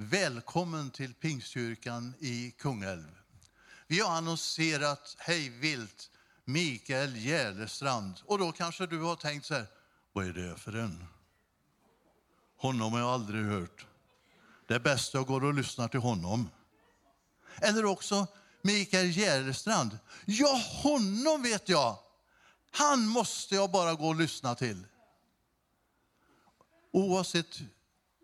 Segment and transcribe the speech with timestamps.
[0.00, 3.18] Välkommen till Pingstkyrkan i Kungälv.
[3.86, 6.10] Vi har annonserat hej vilt
[6.44, 8.20] Mikael Järlestrand.
[8.24, 9.66] Och då kanske du har tänkt så här,
[10.12, 11.04] vad är det för en?
[12.56, 13.86] Honom har jag aldrig hört.
[14.66, 16.50] Det är bäst jag går och lyssnar till honom.
[17.56, 18.26] Eller också
[18.62, 19.98] Mikael Järlestrand.
[20.24, 21.98] Ja, honom vet jag.
[22.70, 24.86] Han måste jag bara gå och lyssna till.
[26.92, 27.60] Oavsett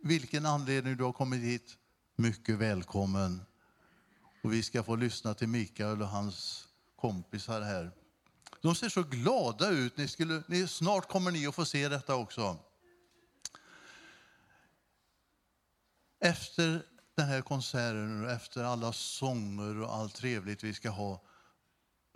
[0.04, 1.76] vilken anledning du har kommit hit,
[2.16, 3.42] mycket välkommen.
[4.42, 7.90] Och vi ska få lyssna till Mikael och hans kompisar här.
[8.60, 9.96] De ser så glada ut.
[9.96, 12.58] Ni skulle, ni, snart kommer ni att få se detta också.
[16.20, 16.82] Efter
[17.14, 21.22] den här konserten och efter alla sånger och allt trevligt vi ska ha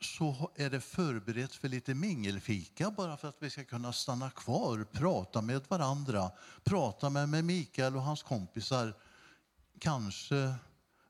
[0.00, 4.84] så är det förberett för lite mingelfika bara för att vi ska kunna stanna kvar,
[4.92, 6.30] prata med varandra,
[6.64, 8.94] prata med, med Mikael och hans kompisar.
[9.78, 10.54] Kanske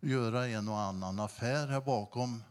[0.01, 2.43] göra en och annan affär här bakom.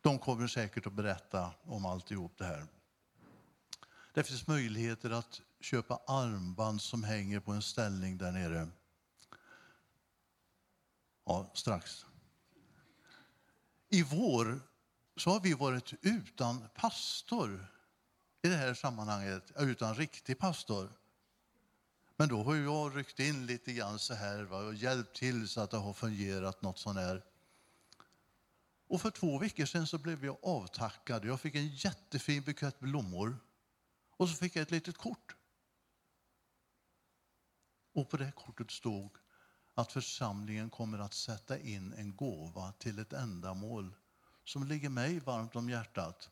[0.00, 2.66] De kommer säkert att berätta om alltihop det här.
[4.14, 8.68] Det finns möjligheter att köpa armband som hänger på en ställning där nere.
[11.24, 12.06] Ja, strax.
[13.88, 14.60] I vår
[15.20, 17.66] så har vi varit utan pastor
[18.42, 20.92] i det här sammanhanget, utan riktig pastor.
[22.16, 25.60] Men då har jag ryckt in lite grann så här va, och hjälpt till så
[25.60, 27.24] att det har fungerat något sån här.
[28.88, 31.24] Och för två veckor sedan så blev jag avtackad.
[31.24, 33.38] Jag fick en jättefin bukett blommor
[34.10, 35.36] och så fick jag ett litet kort.
[37.92, 39.16] Och på det kortet stod
[39.74, 43.94] att församlingen kommer att sätta in en gåva till ett ändamål
[44.48, 46.30] som ligger mig varmt om hjärtat.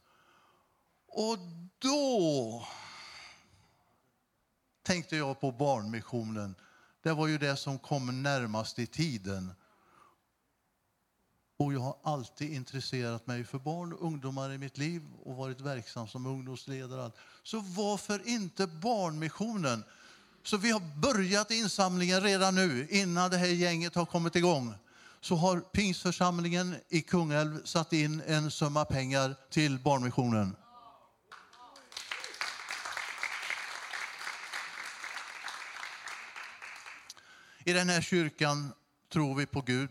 [1.06, 1.38] Och
[1.78, 2.66] då
[4.82, 6.54] tänkte jag på barnmissionen.
[7.02, 9.52] Det var ju det som kom närmast i tiden.
[11.56, 15.60] Och jag har alltid intresserat mig för barn och ungdomar i mitt liv och varit
[15.60, 17.10] verksam som ungdomsledare.
[17.42, 19.84] Så varför inte barnmissionen?
[20.42, 24.74] Så vi har börjat insamlingen redan nu, innan det här gänget har kommit igång.
[25.26, 30.56] Så har Pingstförsamlingen i Kungälv satt in en summa pengar till Barnmissionen.
[37.64, 38.72] I den här kyrkan
[39.12, 39.90] tror vi på Gud.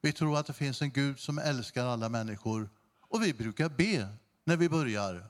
[0.00, 2.70] Vi tror att det finns en Gud som älskar alla människor.
[3.00, 4.08] Och vi brukar be
[4.44, 5.26] när vi börjar.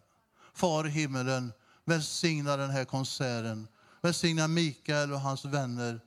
[0.55, 1.53] Far i himmelen,
[1.85, 3.69] välsigna den här konserten.
[4.03, 6.01] Välsigna Mikael och hans vänner.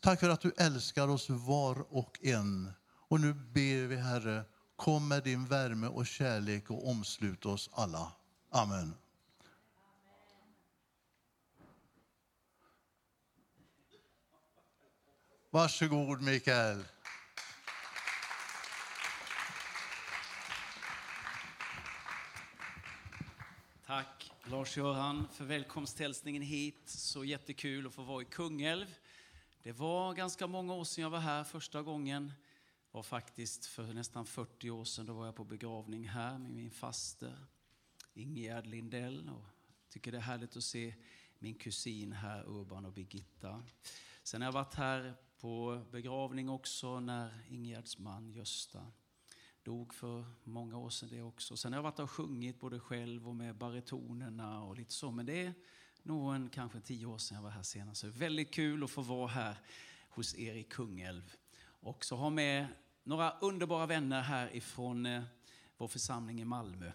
[0.00, 2.72] Tack för att du älskar oss var och en.
[3.08, 4.44] Och nu ber vi Herre,
[4.76, 8.12] kom med din värme och kärlek och omslut oss alla.
[8.50, 8.94] Amen.
[15.50, 16.84] Varsågod Mikael.
[23.86, 26.82] Tack Lars-Göran för välkomsthälsningen hit.
[26.84, 28.86] Så jättekul att få vara i Kungälv.
[29.62, 32.26] Det var ganska många år sedan jag var här första gången.
[32.26, 35.06] Det var faktiskt för nästan 40 år sedan.
[35.06, 37.46] Då var jag på begravning här med min faster
[38.14, 39.28] Ingegerd Lindell.
[39.28, 39.44] Och
[39.88, 40.94] tycker det är härligt att se
[41.38, 43.62] min kusin här, Urban och Birgitta.
[44.22, 48.86] Sen har jag varit här på begravning också när Ingegärds man Gösta
[49.62, 51.56] dog för många år sedan det också.
[51.56, 55.10] Sen har jag varit och sjungit både själv och med baritonerna och lite så.
[55.10, 55.54] Men det är
[56.04, 58.00] nog en, kanske tio år sedan jag var här senast.
[58.00, 59.56] Så det är väldigt kul att få vara här
[60.08, 61.34] hos er i Kungälv.
[61.62, 62.66] Och så ha med
[63.02, 65.22] några underbara vänner här ifrån eh,
[65.76, 66.92] vår församling i Malmö.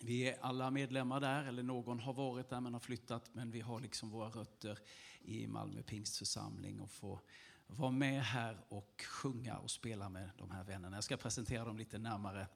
[0.00, 3.34] Vi är alla medlemmar där, eller någon har varit där men har flyttat.
[3.34, 4.78] Men vi har liksom våra rötter
[5.20, 7.20] i Malmö pingstförsamling och får
[7.66, 10.96] vara med här och sjunga och spela med de här vännerna.
[10.96, 12.46] Jag ska presentera dem lite närmare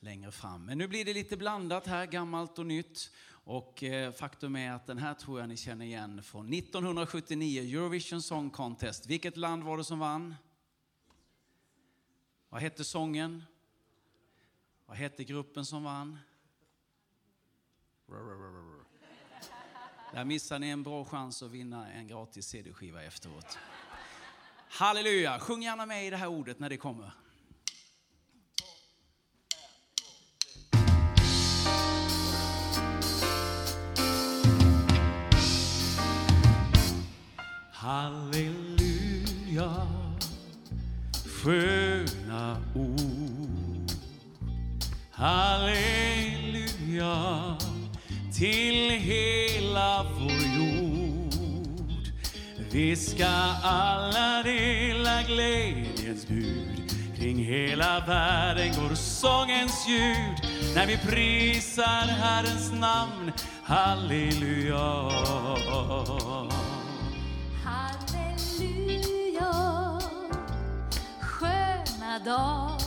[0.00, 0.64] längre fram.
[0.64, 3.10] Men nu blir det lite blandat här, gammalt och nytt.
[3.30, 8.22] Och eh, faktum är att den här tror jag ni känner igen från 1979, Eurovision
[8.22, 9.06] Song Contest.
[9.06, 10.34] Vilket land var det som vann?
[12.48, 13.44] Vad hette sången?
[14.86, 16.18] Vad hette gruppen som vann?
[20.12, 23.58] Där missar ni en bra chans att vinna en gratis CD-skiva efteråt.
[24.68, 25.38] Halleluja!
[25.38, 27.12] Sjung gärna med i det här ordet när det kommer.
[37.80, 39.70] Halleluja,
[41.26, 43.90] sköna ord.
[45.10, 46.66] Halleluja,
[48.38, 51.32] till hela vår jord.
[52.70, 53.28] Vi ska
[53.62, 56.92] alla dela glädjens bud.
[57.16, 60.36] Kring hela världen går sångens ljud
[60.74, 63.32] när vi prisar Herrens namn.
[63.62, 64.78] Halleluja.
[64.78, 66.57] Halleluja,
[72.18, 72.78] sköna dag.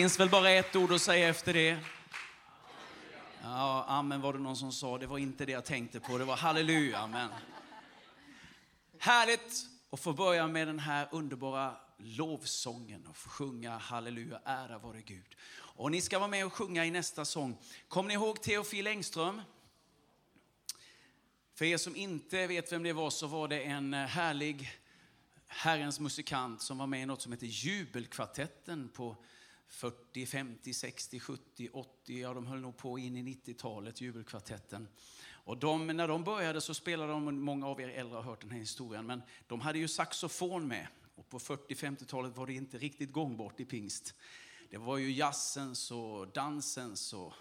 [0.00, 1.78] Finns väl bara ett ord att säga efter det.
[3.42, 4.98] Ja, amen var det någon som sa.
[4.98, 6.18] Det var inte det jag tänkte på.
[6.18, 7.28] Det var halleluja, amen.
[8.98, 15.02] Härligt att få börja med den här underbara lovsången och få sjunga halleluja, ära vare
[15.02, 15.36] Gud.
[15.52, 17.58] Och ni ska vara med och sjunga i nästa sång.
[17.88, 19.42] Kommer ni ihåg Teofil Engström?
[21.54, 24.70] För er som inte vet vem det var så var det en härlig
[25.46, 29.16] Herrens musikant som var med i något som heter Jubelkvartetten på
[29.70, 34.88] 40, 50, 60, 70, 80, ja de höll nog på in i 90-talet, Jubelkvartetten.
[35.44, 38.50] Och de, när de började så spelade de, många av er äldre har hört den
[38.50, 40.86] här historien, men de hade ju saxofon med.
[41.14, 44.14] Och på 40-50-talet var det inte riktigt gångbart i pingst.
[44.70, 47.32] Det var ju jazzens och dansens och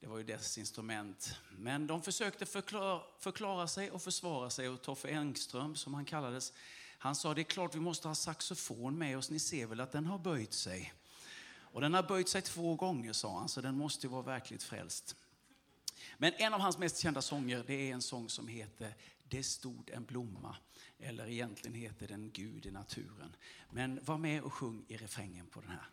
[0.00, 1.36] det var ju dess instrument.
[1.50, 6.52] Men de försökte förklara, förklara sig och försvara sig och Toffe Engström som han kallades,
[6.98, 9.92] han sa det är klart vi måste ha saxofon med oss, ni ser väl att
[9.92, 10.92] den har böjt sig.
[11.72, 15.16] Och den har böjt sig två gånger sa han, så den måste vara verkligt frälst.
[16.18, 19.90] Men en av hans mest kända sånger det är en sång som heter Det stod
[19.90, 20.56] en blomma.
[20.98, 23.36] Eller egentligen heter den Gud i naturen.
[23.70, 25.88] Men var med och sjung i refrängen på den här.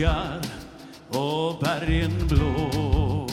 [0.00, 0.40] skogar
[1.08, 3.26] och bergen blå.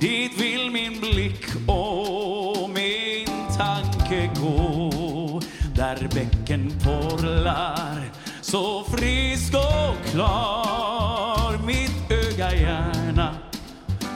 [0.00, 3.26] Dit vill min blick och min
[3.58, 5.40] tanke gå.
[5.74, 8.00] Där bäcken porlar
[8.40, 11.66] så frisk och klar.
[11.66, 13.34] Mitt öga gärna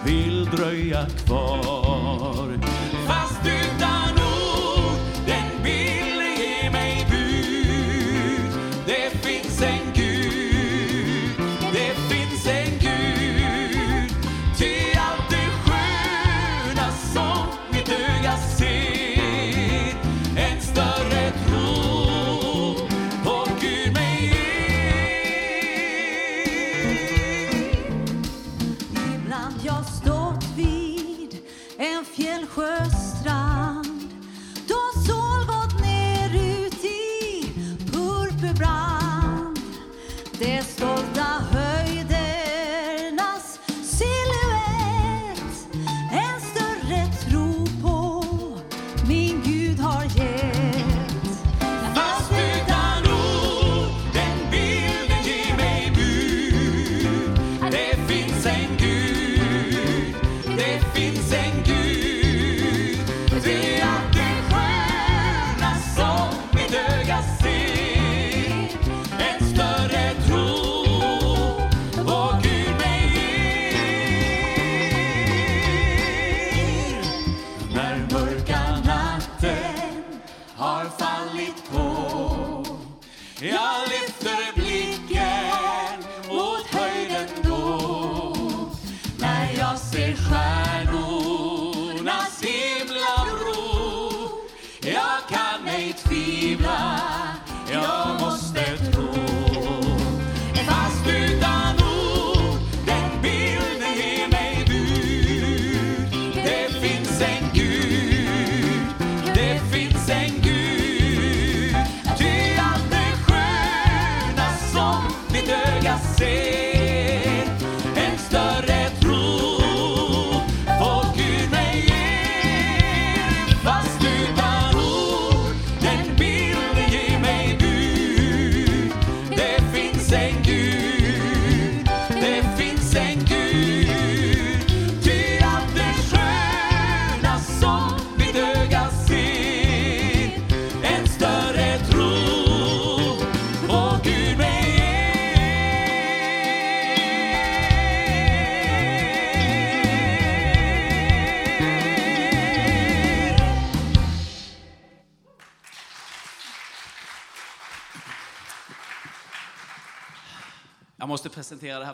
[0.04, 2.79] vill dröja kvar.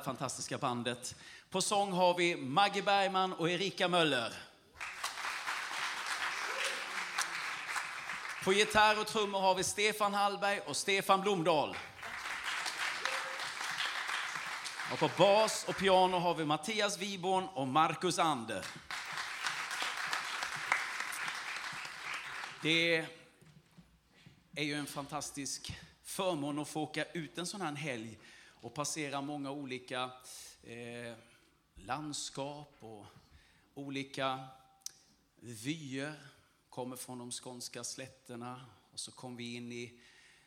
[0.07, 1.15] Fantastiska bandet.
[1.51, 4.33] På sång har vi Maggie Bergman och Erika Möller.
[8.45, 11.77] På gitarr och trummor har vi Stefan Hallberg och Stefan Blomdahl.
[14.93, 18.65] Och på bas och piano har vi Mattias Wiborn och Marcus Ander.
[22.63, 23.07] Det
[24.55, 28.19] är ju en fantastisk förmån att få åka ut en sån här helg
[28.67, 30.11] och passera många olika
[30.63, 31.15] eh,
[31.75, 33.07] landskap och
[33.75, 34.45] olika
[35.41, 36.15] vyer.
[36.69, 40.01] Kommer från de skånska slätterna och så kom vi in i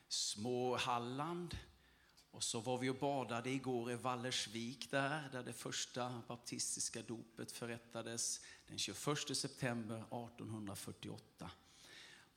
[0.07, 1.57] små Halland.
[2.31, 7.51] Och så var vi och badade igår i Vallersvik där, där det första baptistiska dopet
[7.51, 11.51] förrättades den 21 september 1848.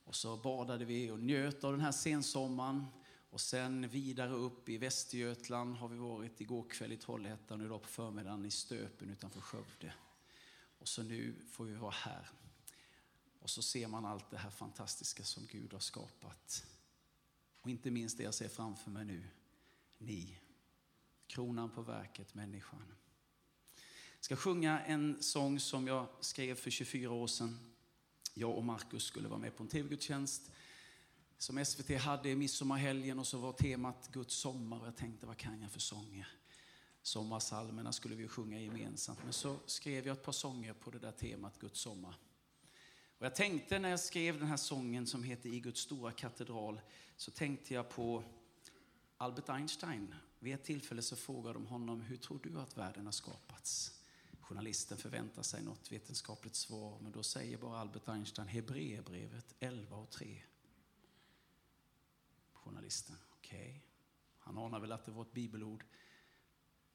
[0.03, 2.85] Och så badade vi och njöt av den här sensommaren.
[3.33, 7.81] Och sen vidare upp i Västergötland har vi varit igår kväll i Trollhättan och idag
[7.81, 9.93] på förmiddagen i Stöpen utanför Skövde.
[10.79, 12.29] Och så nu får vi vara här.
[13.39, 16.65] Och så ser man allt det här fantastiska som Gud har skapat.
[17.61, 19.23] Och inte minst det jag ser framför mig nu.
[19.97, 20.39] Ni.
[21.27, 22.85] Kronan på verket, människan.
[24.15, 27.59] Jag ska sjunga en sång som jag skrev för 24 år sedan.
[28.33, 30.51] Jag och Markus skulle vara med på en tv-gudstjänst
[31.43, 35.37] som SVT hade i midsommarhelgen och så var temat Guds sommar och jag tänkte vad
[35.37, 36.27] kan jag för sånger?
[37.01, 41.11] Sommarsalmerna skulle vi sjunga gemensamt men så skrev jag ett par sånger på det där
[41.11, 42.15] temat Guds sommar.
[43.17, 46.81] Och jag tänkte när jag skrev den här sången som heter I Guds stora katedral
[47.17, 48.23] så tänkte jag på
[49.17, 50.15] Albert Einstein.
[50.39, 54.01] Vid ett tillfälle så frågade de honom hur tror du att världen har skapats?
[54.39, 60.09] Journalisten förväntar sig något vetenskapligt svar men då säger bara Albert Einstein Hebreerbrevet 11 och
[60.09, 60.43] 3
[62.63, 63.15] journalisten.
[63.29, 63.81] Okej, okay.
[64.37, 65.85] han anar väl att det var ett bibelord.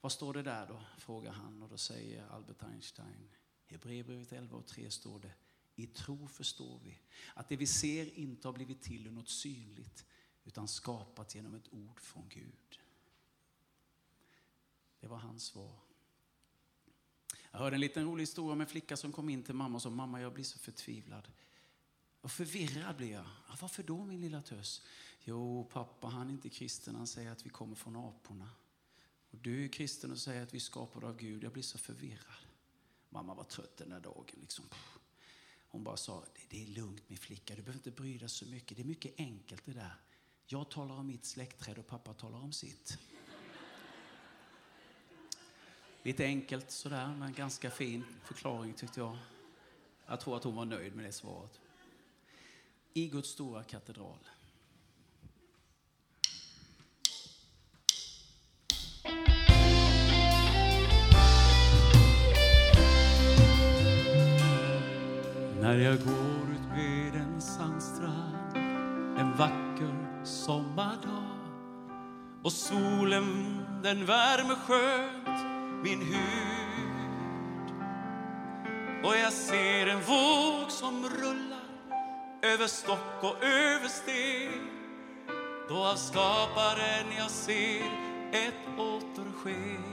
[0.00, 0.82] Vad står det där då?
[0.98, 3.30] frågar han och då säger Albert Einstein.
[3.68, 5.32] I Hebreerbrevet 11 och 3 står det
[5.74, 7.00] I tro förstår vi
[7.34, 10.06] att det vi ser inte har blivit till ur något synligt
[10.44, 12.80] utan skapat genom ett ord från Gud.
[15.00, 15.78] Det var hans svar.
[17.50, 19.82] Jag hörde en liten rolig historia om en flicka som kom in till mamma och
[19.82, 21.28] sa mamma jag blir så förtvivlad.
[22.20, 23.26] Och förvirrad blir jag.
[23.60, 24.82] Varför då min lilla tös?
[25.24, 28.50] Jo, pappa han är inte kristen, han säger att vi kommer från aporna.
[29.30, 31.44] Och du är kristen och säger att vi är skapade av Gud.
[31.44, 32.34] Jag blir så förvirrad.
[33.10, 34.38] Mamma var trött den där dagen.
[34.40, 34.64] Liksom.
[35.68, 38.76] Hon bara sa, det är lugnt min flicka, du behöver inte bry dig så mycket.
[38.76, 39.94] Det är mycket enkelt det där.
[40.46, 42.98] Jag talar om mitt släktträd och pappa talar om sitt.
[46.02, 49.18] Lite enkelt sådär, men ganska fin förklaring tyckte jag.
[50.06, 51.60] Jag tror att hon var nöjd med det svaret.
[52.92, 54.18] I Guds stora katedral.
[65.68, 68.56] När jag går ut med en sandstrand
[69.18, 71.38] en vacker sommardag
[72.42, 75.38] och solen den värmer skönt
[75.84, 77.74] min hud
[79.04, 81.68] och jag ser en våg som rullar
[82.42, 84.68] över stock och över sten
[85.68, 87.90] då av skaparen jag ser
[88.32, 89.84] ett återsken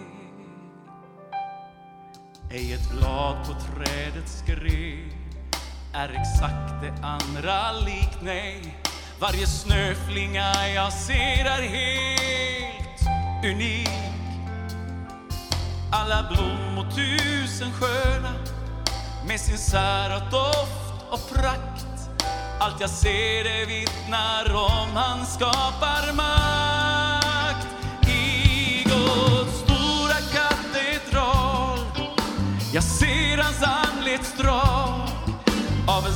[2.51, 5.14] ej ett blad på trädets gren
[5.95, 8.77] är exakt det andra likt nej
[9.19, 12.99] varje snöflinga jag ser är helt
[13.45, 13.89] unik.
[15.91, 18.33] Alla blommor tusen sköna
[19.27, 22.09] med sin sära doft och prakt.
[22.59, 27.67] Allt jag ser det vittnar om han skapar makt.
[28.07, 31.79] i Guds stora katedral
[32.73, 34.64] jag ser hans anletsdrag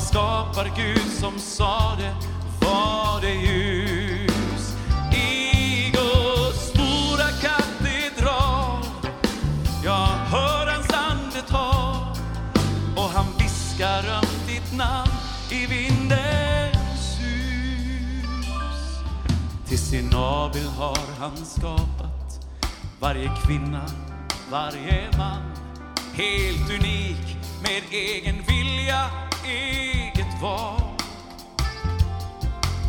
[0.10, 2.16] skapar Gud skapargud som sade
[2.62, 4.76] var det ljus.
[5.14, 8.84] I Guds stora katedral.
[9.84, 12.16] Jag hör hans andetag
[12.96, 15.12] och han viskar om ditt namn
[15.52, 19.00] i vindens sus
[19.68, 22.48] till sin avbild har han skapat
[23.00, 23.86] varje kvinna,
[24.52, 25.52] varje man.
[26.14, 30.82] Helt unik med egen vilja, eget val.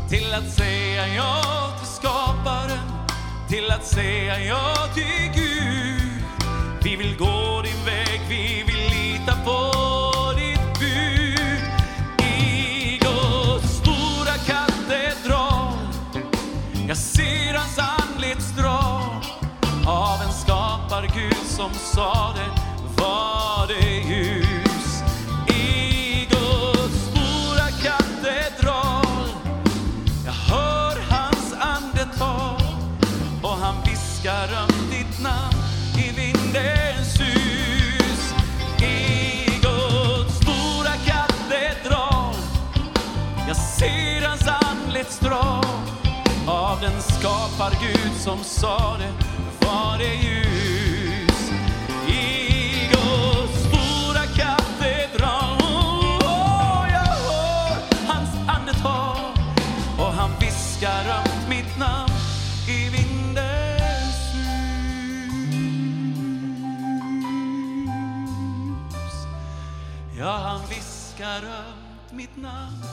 [0.09, 1.42] Till att säga ja
[1.79, 3.01] till skaparen
[3.51, 6.23] till att säga ja till Gud.
[6.83, 9.73] Vi vill gå din väg, vi vill lita på
[10.37, 11.62] ditt bud.
[12.27, 15.79] I Guds stora katedral
[16.88, 19.25] jag ser hans anletsdrag.
[19.87, 22.46] Av en skapargud som sade
[22.96, 24.50] var det ljus
[34.20, 35.56] viskar om ditt namn
[35.98, 38.35] i vindens sus.
[38.83, 42.35] I Guds stora katedral
[43.48, 45.64] jag ser hans anletsdrag.
[46.48, 49.12] Av den skapar-Gud som sade
[49.61, 51.50] var det ljus.
[52.09, 55.50] I Guds stora katedral.
[71.31, 71.75] Viskar
[72.12, 72.85] mitt namn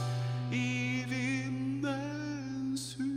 [0.51, 3.07] i vindens hus.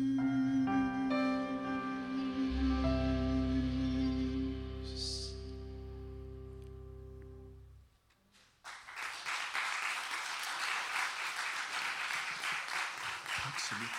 [13.43, 13.97] Tack så mycket.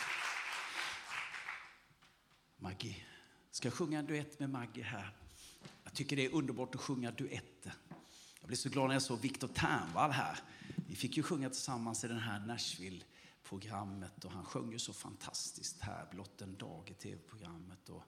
[2.57, 2.95] Maggie,
[3.51, 5.13] ska jag sjunga en duett med Maggie här?
[5.83, 7.73] Jag tycker det är underbart att sjunga duetter.
[8.39, 10.39] Jag blev så glad när jag såg Viktor Ternvall här.
[10.75, 15.81] Vi fick ju sjunga tillsammans i den här Nashville-programmet och han sjöng ju så fantastiskt
[15.81, 17.89] här, blott en dag i tv-programmet.
[17.89, 18.03] Och,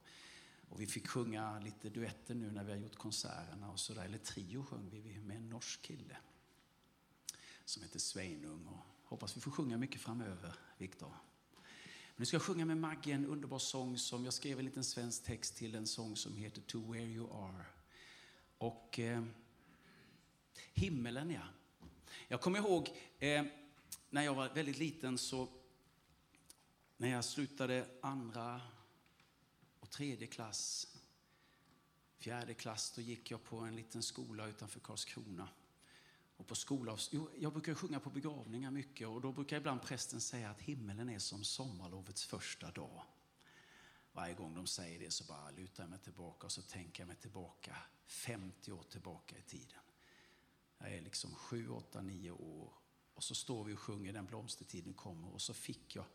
[0.69, 4.05] och vi fick sjunga lite duetter nu när vi har gjort konserterna och sådär.
[4.05, 6.17] Eller trio sjöng vi med en norsk kille
[7.65, 8.67] som heter Sveinung.
[8.67, 11.09] Och hoppas vi får sjunga mycket framöver, Viktor.
[12.15, 14.83] Men nu ska jag sjunga med Maggie en underbar sång som jag skrev en liten
[14.83, 17.65] svensk text till en sång som heter To where you are.
[18.57, 19.23] Och eh,
[20.73, 21.41] himmelen ja.
[22.27, 23.45] Jag kommer ihåg eh,
[24.09, 25.47] när jag var väldigt liten så
[26.97, 28.61] när jag slutade andra
[29.79, 30.87] och tredje klass,
[32.17, 35.47] fjärde klass, då gick jag på en liten skola utanför Karlskrona.
[36.37, 37.09] Och på skolavs...
[37.11, 41.09] jo, jag brukar sjunga på begravningar mycket och då brukar ibland prästen säga att himmelen
[41.09, 43.03] är som sommarlovets första dag.
[44.11, 47.07] Varje gång de säger det så bara lutar jag mig tillbaka och så tänker jag
[47.07, 49.79] mig tillbaka 50 år tillbaka i tiden.
[50.83, 52.73] Jag är liksom 7, 8, 9 år
[53.13, 56.05] och så står vi och sjunger Den blomstertiden kommer och så fick jag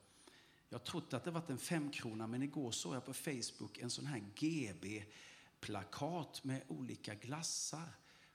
[0.69, 4.07] jag trodde att det var en femkrona men igår såg jag på Facebook en sån
[4.07, 7.89] här GB-plakat med olika glassar.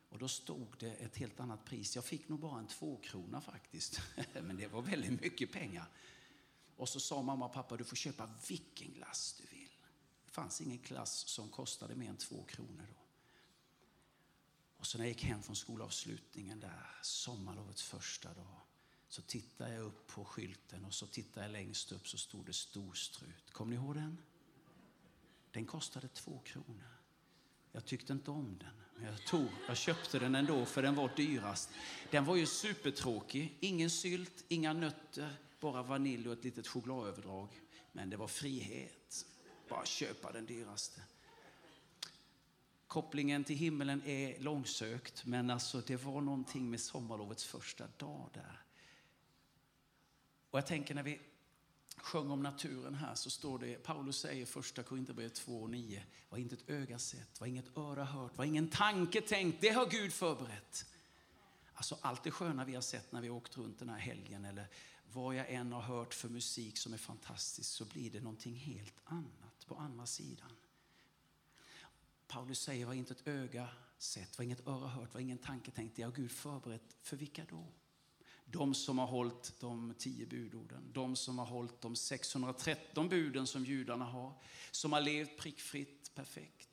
[0.09, 1.95] Och då stod det ett helt annat pris.
[1.95, 4.01] Jag fick nog bara en tvåkrona faktiskt.
[4.33, 5.85] Men det var väldigt mycket pengar.
[6.75, 9.69] Och så sa mamma och pappa, du får köpa vilken glass du vill.
[10.25, 13.02] Det fanns ingen glass som kostade mer än två kronor då.
[14.83, 18.61] Och så när jag gick hem från skolavslutningen där, sommarlovets första dag,
[19.07, 22.53] så tittade jag upp på skylten och så tittade jag längst upp så stod det
[22.53, 23.51] storstrut.
[23.51, 24.17] Kommer ni ihåg den?
[25.51, 26.97] Den kostade två kronor.
[27.71, 31.11] Jag tyckte inte om den, men jag, tog, jag köpte den ändå för den var
[31.15, 31.69] dyrast.
[32.11, 33.57] Den var ju supertråkig.
[33.59, 37.61] Ingen sylt, inga nötter, bara vanilj och ett litet chokladöverdrag.
[37.91, 39.25] Men det var frihet.
[39.69, 41.01] Bara köpa den dyraste.
[42.93, 48.61] Kopplingen till himmelen är långsökt, men alltså det var någonting med sommarlovets första dag där.
[50.49, 51.19] Och jag tänker när vi
[51.97, 56.69] sjöng om naturen här så står det, Paulus säger första Korinthierbrevet 2.9, vad inte ett
[56.69, 60.85] öga sett, vad inget öra hört, vad ingen tanke tänkt, det har Gud förberett.
[61.73, 64.45] Alltså allt det sköna vi har sett när vi har åkt runt den här helgen
[64.45, 64.67] eller
[65.11, 68.99] vad jag än har hört för musik som är fantastisk så blir det någonting helt
[69.05, 70.49] annat på andra sidan.
[72.33, 75.95] Paulus säger vad inte ett öga sett, vad inget öra hört, vad ingen tanke tänkt,
[75.95, 76.97] det har Gud förberett.
[77.01, 77.67] För vilka då?
[78.45, 83.65] De som har hållit de tio budorden, de som har hållit de 613 buden som
[83.65, 84.33] judarna har,
[84.71, 86.69] som har levt prickfritt, perfekt.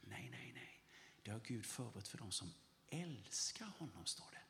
[0.00, 0.80] Nej, nej, nej.
[1.22, 2.52] Det har Gud förberett för de som
[2.88, 4.42] älskar honom, står det.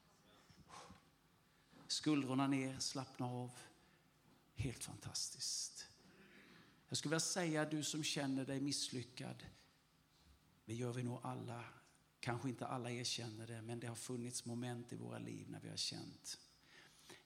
[1.86, 3.50] Skuldrorna ner, slappna av.
[4.54, 5.88] Helt fantastiskt.
[6.88, 9.44] Jag skulle vilja säga, du som känner dig misslyckad,
[10.64, 11.64] det gör vi nog alla
[12.24, 15.68] Kanske inte alla erkänner det, men det har funnits moment i våra liv när vi
[15.68, 16.38] har känt.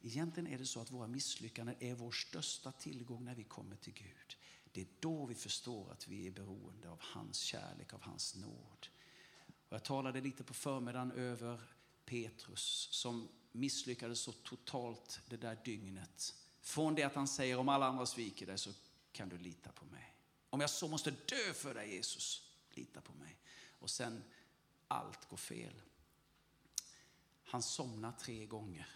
[0.00, 3.92] Egentligen är det så att våra misslyckanden är vår största tillgång när vi kommer till
[3.92, 4.36] Gud.
[4.72, 8.88] Det är då vi förstår att vi är beroende av hans kärlek, av hans nåd.
[9.68, 11.60] Och jag talade lite på förmiddagen över
[12.04, 16.34] Petrus som misslyckades så totalt det där dygnet.
[16.60, 18.70] Från det att han säger om alla andra sviker dig så
[19.12, 20.14] kan du lita på mig.
[20.50, 22.47] Om jag så måste dö för dig Jesus,
[22.78, 23.38] lita på mig.
[23.78, 24.24] Och sen
[24.88, 25.82] allt går fel.
[27.44, 28.88] Han somnar tre gånger.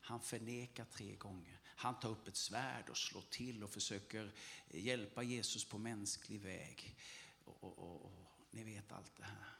[0.00, 1.60] Han förnekar tre gånger.
[1.64, 4.32] Han tar upp ett svärd och slår till och försöker
[4.70, 6.96] hjälpa Jesus på mänsklig väg.
[7.44, 9.56] Och, och, och, och ni vet allt det här.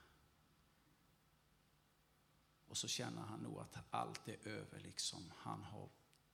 [2.68, 4.80] Och så känner han nog att allt är över.
[4.80, 5.32] Liksom.
[5.36, 5.88] Han har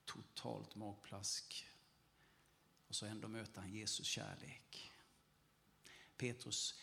[0.05, 1.69] totalt magplask.
[2.89, 4.93] Och så ändå möter han Jesus kärlek.
[6.17, 6.81] Petrus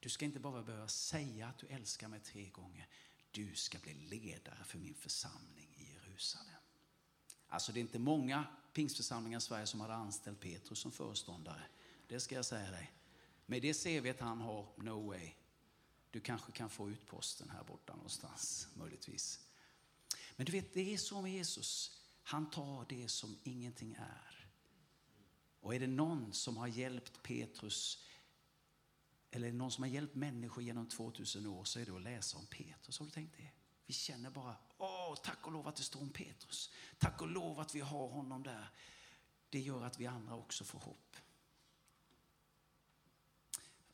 [0.00, 2.88] du ska inte bara behöva säga att du älskar mig tre gånger.
[3.30, 6.54] Du ska bli ledare för min församling i Jerusalem.
[7.48, 11.62] Alltså det är inte många pingstförsamlingar i Sverige som hade anställt Petrus som föreståndare.
[12.06, 12.92] Det ska jag säga dig.
[13.46, 15.30] Med det CV han har, no way.
[16.10, 19.40] Du kanske kan få ut posten här borta någonstans, möjligtvis.
[20.36, 22.00] Men du vet, det är så med Jesus.
[22.22, 24.50] Han tar det som ingenting är.
[25.60, 28.04] Och är det någon som har hjälpt Petrus
[29.30, 32.46] eller någon som har hjälpt människor genom 2000 år så är det att läsa om
[32.46, 32.98] Petrus.
[32.98, 33.50] Har du tänkt det?
[33.86, 36.72] Vi känner bara, åh, tack och lov att det står om Petrus.
[36.98, 38.70] Tack och lov att vi har honom där.
[39.50, 41.16] Det gör att vi andra också får hopp.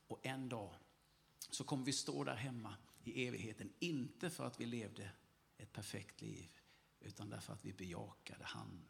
[0.07, 0.75] Och en dag
[1.49, 5.11] så kommer vi stå där hemma i evigheten, inte för att vi levde
[5.57, 6.51] ett perfekt liv,
[6.99, 8.87] utan därför att vi bejakade han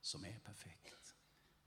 [0.00, 1.05] som är perfekt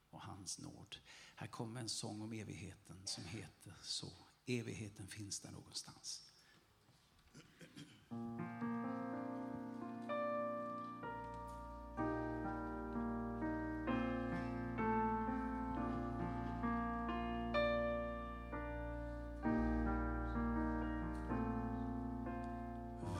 [0.09, 0.95] och hans nåd.
[1.35, 4.11] Här kommer en sång om evigheten som heter så.
[4.45, 6.21] Evigheten finns där någonstans.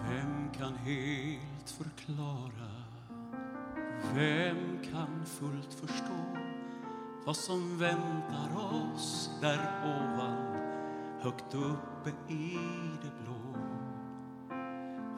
[0.10, 2.84] Vem kan helt förklara?
[4.13, 6.49] Vem kan fullt förstå?
[7.30, 10.56] Vad som väntar oss där ovan
[11.22, 12.58] högt uppe i
[13.02, 13.56] det blå.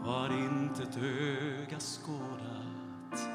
[0.04, 3.30] Vad inte ett öga skådat,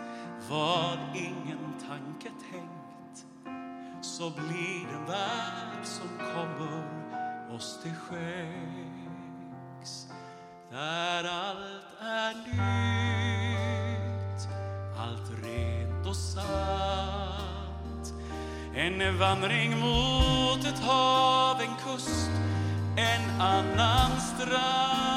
[0.51, 3.27] vad ingen tanke tänkt
[4.01, 6.85] så blir den värld som kommer
[7.55, 8.97] oss till skänks
[10.71, 13.69] där allt är nytt,
[14.99, 16.86] allt rent och sant.
[18.77, 22.31] En vandring mot ett hav, en kust,
[22.97, 25.16] en annan strand.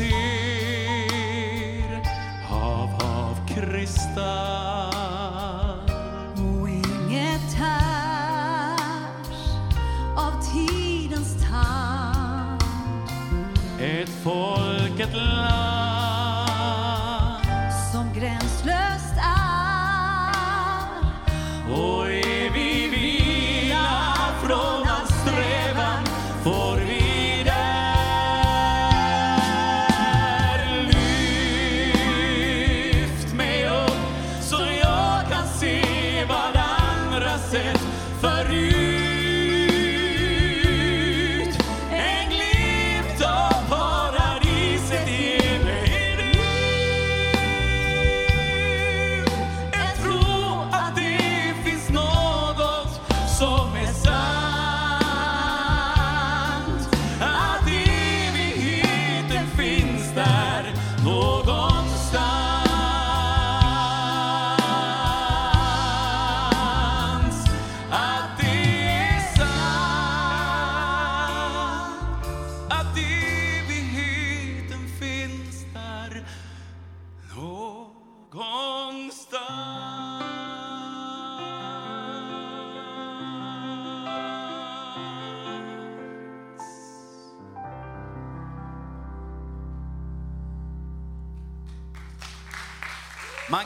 [0.00, 0.31] Ljus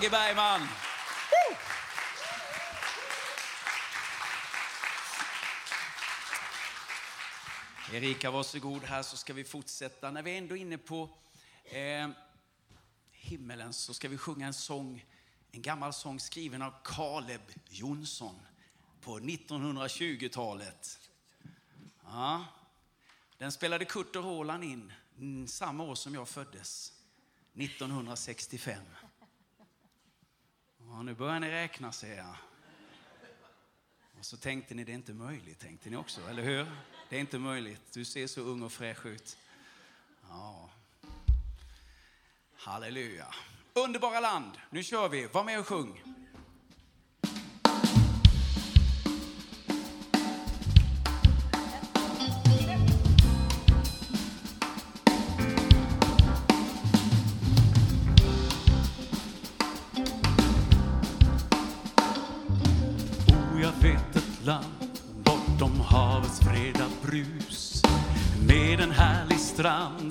[0.07, 0.69] Åke Bergman.
[7.92, 10.11] Erika, varsågod här så ska vi fortsätta.
[10.11, 11.11] När vi är ändå inne på
[11.64, 12.09] eh,
[13.12, 15.05] himmelen så ska vi sjunga en sång,
[15.53, 18.40] en gammal sång skriven av Caleb Jonsson
[19.01, 20.99] på 1920-talet.
[22.05, 22.45] Ja.
[23.38, 26.92] Den spelade Kurt och Roland in mm, samma år som jag föddes,
[27.55, 28.79] 1965.
[30.90, 32.37] Ja, nu börjar ni räkna, ser jag.
[34.18, 36.66] Och så tänkte ni, det är inte möjligt, tänkte ni också, eller hur?
[37.09, 37.92] Det är inte möjligt.
[37.92, 39.38] Du ser så ung och fräsch ut.
[40.29, 40.70] Ja.
[42.57, 43.35] Halleluja.
[43.72, 44.53] Underbara land.
[44.70, 45.27] Nu kör vi.
[45.27, 46.15] Var med och sjung.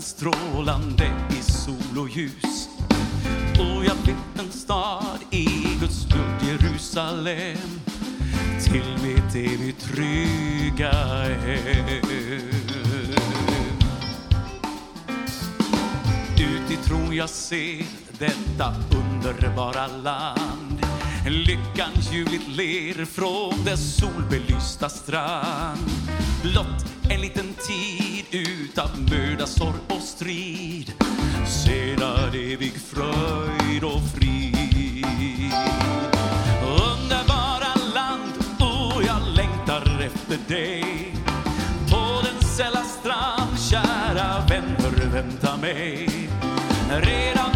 [0.05, 2.69] Strålande i sol och ljus.
[3.59, 5.47] Och jag fick en stad i
[5.79, 7.79] Guds blod, Jerusalem
[8.63, 12.51] till mitt evigt trygga hem.
[16.39, 17.85] Utifrån jag ser
[18.19, 20.85] detta underbara land
[21.27, 26.14] Lyckan ljuvligt ler från dess solbelysta strand
[26.51, 30.93] Blott en liten tid utav möda, sorg och strid.
[31.47, 35.53] Sedan evig fröjd och frid.
[36.61, 40.83] Underbara land, oh jag längtar efter dig.
[41.89, 46.09] På den sälla strand, kära vän, förvänta mig.
[46.89, 47.54] Redan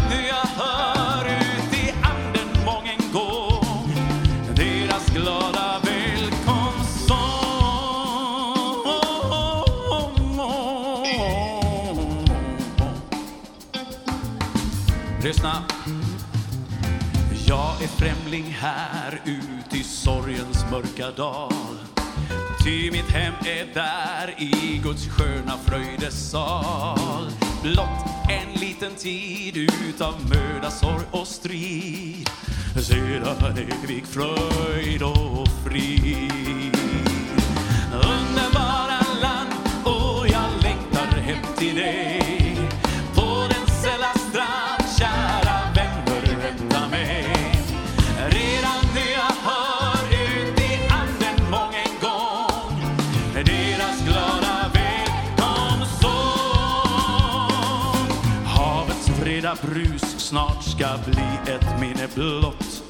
[15.40, 15.62] lyssna.
[17.46, 21.78] Jag är främling här ut i sorgens mörka dal.
[22.64, 27.30] Ty mitt hem är där i Guds sköna fröjdesal.
[27.62, 32.28] Blott en liten tid utav möda, sorg och strid.
[32.82, 36.79] Sedan evig fröjd och frid.
[60.80, 62.82] Ska bli ett minne blott.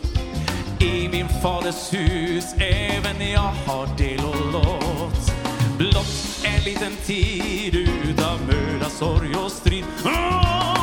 [0.78, 5.32] I min faders hus även jag har del och lott.
[5.78, 9.84] Blott en liten tid utav möda, sorg och strid.
[10.04, 10.79] Oh!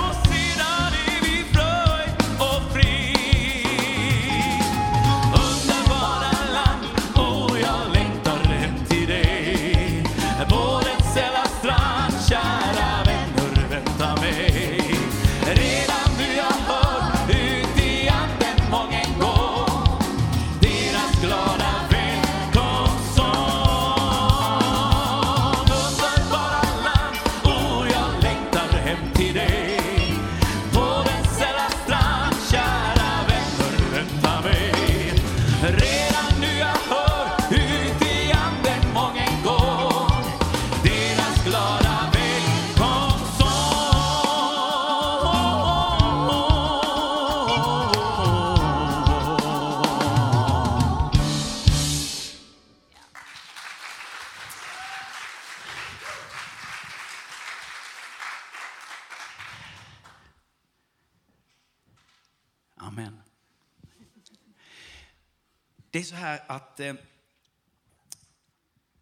[66.37, 66.93] Här att eh,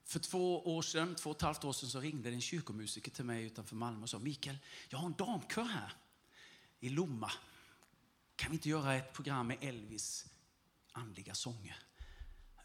[0.06, 3.26] för två år sedan, två och ett halvt år sedan så ringde en kyrkomusiker till
[3.26, 4.58] mig utanför Malmö och sa Mikael,
[4.90, 5.94] jag har en damkör här
[6.80, 7.32] i Lomma.
[8.36, 10.26] Kan vi inte göra ett program med Elvis
[10.92, 11.78] andliga sånger?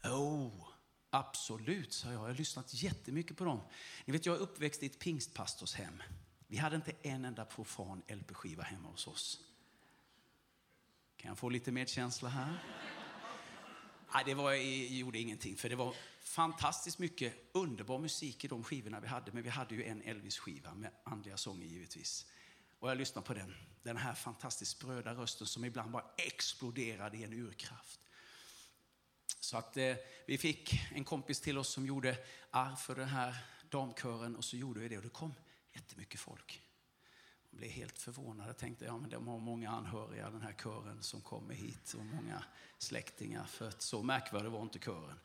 [0.03, 0.67] Oh,
[1.09, 2.15] absolut, sa jag.
[2.15, 3.61] Jag har lyssnat jättemycket på dem.
[4.05, 6.03] Ni vet, jag är uppväxt i ett pingstpastorshem.
[6.47, 9.39] Vi hade inte en enda profan LP-skiva hemma hos oss.
[11.17, 12.63] Kan jag få lite medkänsla här?
[14.13, 18.99] Nej, det var, gjorde ingenting, för det var fantastiskt mycket underbar musik i de skivorna
[18.99, 19.31] vi hade.
[19.31, 22.25] Men vi hade ju en Elvis-skiva med andliga sånger givetvis.
[22.79, 23.55] Och jag lyssnade på den.
[23.83, 27.99] Den här fantastiskt spröda rösten som ibland bara exploderade i en urkraft.
[29.39, 29.95] Så att eh,
[30.27, 32.17] vi fick en kompis till oss som gjorde
[32.49, 33.35] arv för den här
[33.69, 35.33] damkören och så gjorde vi det och det kom
[35.73, 36.61] jättemycket folk.
[37.51, 38.49] Jag blev helt förvånad.
[38.49, 42.05] Jag tänkte, ja men de har många anhöriga den här kören som kommer hit och
[42.05, 42.43] många
[42.77, 43.45] släktingar.
[43.45, 45.19] För att så märkvärdig var inte kören.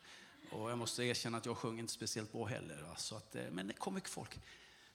[0.51, 2.81] Och jag måste erkänna att jag sjöng inte speciellt bra heller.
[2.81, 2.95] va.
[2.95, 4.39] Så att, eh, men det kom mycket folk.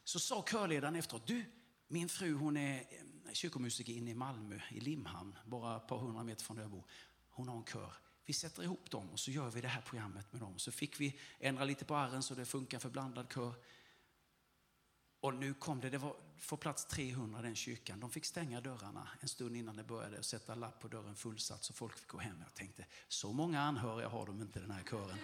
[0.05, 1.45] Så sa körledaren efteråt, du,
[1.89, 6.23] min fru hon är eh, kyrkomusiker inne i Malmö, i Limhamn, bara ett par hundra
[6.23, 6.85] meter från där jag bor.
[7.31, 7.93] Hon har en kör.
[8.25, 10.59] Vi sätter ihop dem och så gör vi det här programmet med dem.
[10.59, 13.55] Så fick vi ändra lite på arren så det funkar för blandad kör.
[15.23, 18.01] Och nu kom det, det var får plats 300 i den kyrkan.
[18.01, 21.65] De fick stänga dörrarna en stund innan det började och sätta lapp på dörren fullsatt
[21.65, 22.37] så folk fick gå hem.
[22.45, 25.19] Jag tänkte, så många anhöriga har de inte den här kören.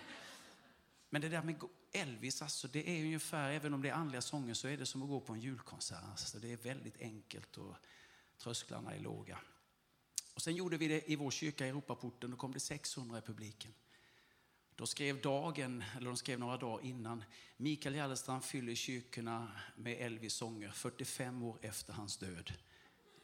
[1.10, 1.60] Men det där med
[1.92, 5.02] Elvis, alltså, det är ungefär, även om det är andliga sånger så är det som
[5.02, 6.04] att gå på en julkonsert.
[6.10, 7.74] Alltså, det är väldigt enkelt och
[8.38, 9.38] trösklarna är låga.
[10.34, 13.20] Och sen gjorde vi det i vår kyrka i Europaporten, då kom det 600 i
[13.20, 13.74] publiken.
[14.78, 17.24] Då skrev dagen, eller de skrev några dagar innan,
[17.56, 22.52] Mikael Gärdestrand fyller kyrkorna med Elvis sånger 45 år efter hans död.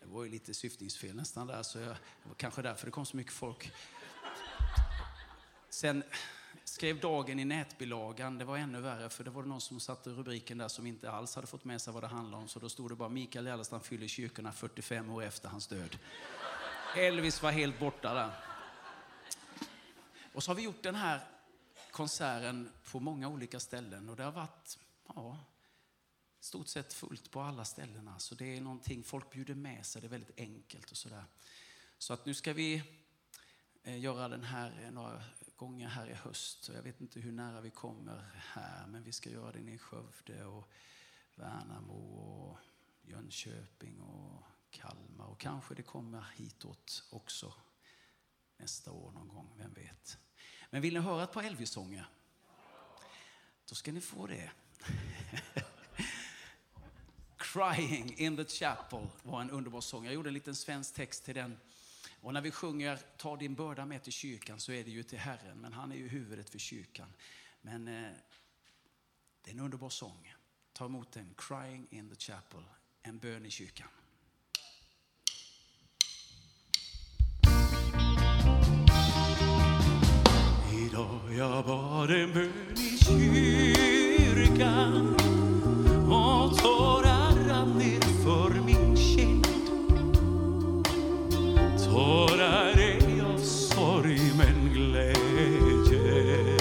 [0.01, 3.07] Det var ju lite syftningsfel nästan där, så jag, det var kanske därför det kom
[3.07, 3.73] så mycket folk.
[5.69, 6.03] Sen
[6.65, 10.59] skrev dagen i nätbilagan, det var ännu värre för det var någon som satte rubriken
[10.59, 12.49] där som inte alls hade fått med sig vad det handlade om.
[12.49, 15.99] Så då stod det bara Mikael Gärdestrand fyller kyrkorna 45 år efter hans död.
[16.97, 18.31] Elvis var helt borta där.
[20.33, 21.21] Och så har vi gjort den här
[21.95, 25.39] konserten på många olika ställen och det har varit ja,
[26.41, 28.11] stort sett fullt på alla ställena.
[28.11, 31.25] Så alltså, det är någonting folk bjuder med sig, det är väldigt enkelt och sådär.
[31.99, 32.83] Så att nu ska vi
[33.83, 35.23] eh, göra den här eh, några
[35.57, 36.69] gånger här i höst.
[36.69, 39.79] Och jag vet inte hur nära vi kommer här, men vi ska göra den i
[39.79, 40.71] Skövde och
[41.35, 42.59] Värnamo och
[43.03, 47.55] Jönköping och Kalmar och kanske det kommer hitåt också
[48.57, 50.19] nästa år någon gång, vem vet.
[50.75, 52.07] Men vill ni höra ett par Elvis-sånger?
[53.69, 54.51] Då ska ni få det.
[57.37, 60.05] Crying in the chapel var en underbar sång.
[60.05, 61.59] Jag gjorde en liten svensk text till den.
[62.21, 65.19] Och när vi sjunger Ta din börda med till kyrkan så är det ju till
[65.19, 67.15] Herren, men han är ju huvudet för kyrkan.
[67.61, 68.11] Men eh,
[69.43, 70.35] det är en underbar sång.
[70.73, 72.65] Ta emot den, Crying in the chapel,
[73.03, 73.89] en bön i kyrkan.
[80.91, 82.99] Idag jag bad en bön i
[83.85, 85.17] kyrkan
[86.07, 89.47] och tårar rann ner för min kind.
[91.85, 96.57] Tårar ej av sorg men glädje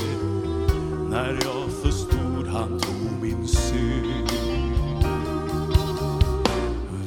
[1.09, 4.29] när jag förstod han tog min synd.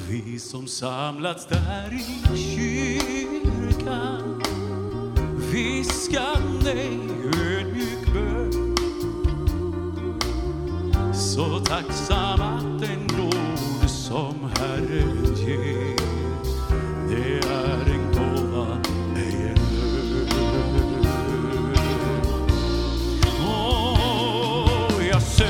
[0.08, 4.42] Vi som samlats där i kyrkan
[5.56, 6.72] viskande
[7.50, 8.76] ödmjuk bön.
[11.14, 15.96] Så tacksam att den nåd som Herren ger
[17.08, 18.78] Det är en gåva,
[19.16, 20.26] ej en lön.
[23.48, 25.48] Åh, jag sök,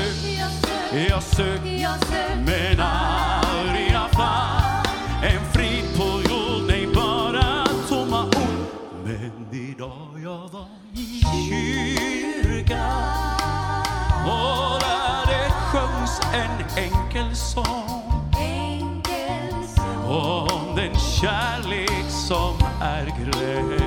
[1.09, 2.46] jag sök Jag söker
[21.21, 23.86] kärlek som är gränslös.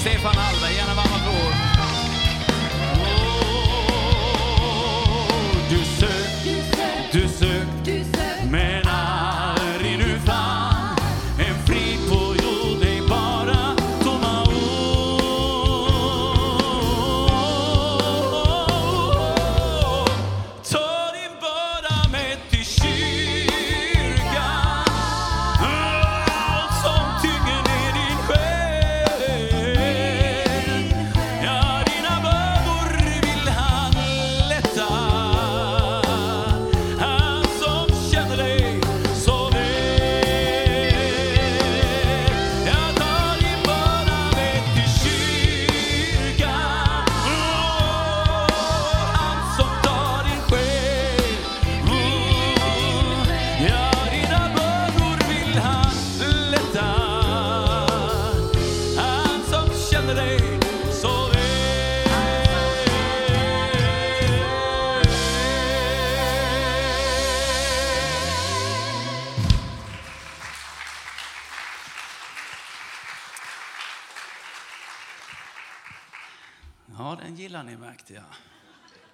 [0.00, 1.54] Stefan Hallberg, gärna varm applåd.
[5.70, 6.60] Du söker
[7.12, 7.99] Du sök, du sök, du sök.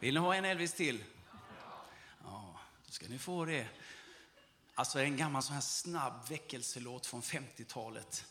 [0.07, 1.05] Vill ni ha en Elvis till?
[2.25, 3.67] Ja, då ska ni få det.
[4.75, 8.25] Alltså en gammal sån här snabb väckelselåt från 50-talet.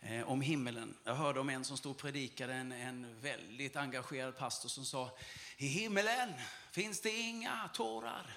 [0.00, 0.96] Eh, om himmelen.
[1.04, 5.18] Jag hörde om en som stod och predikade, en, en väldigt engagerad pastor som sa
[5.56, 6.32] I himmelen
[6.72, 8.36] finns det inga tårar.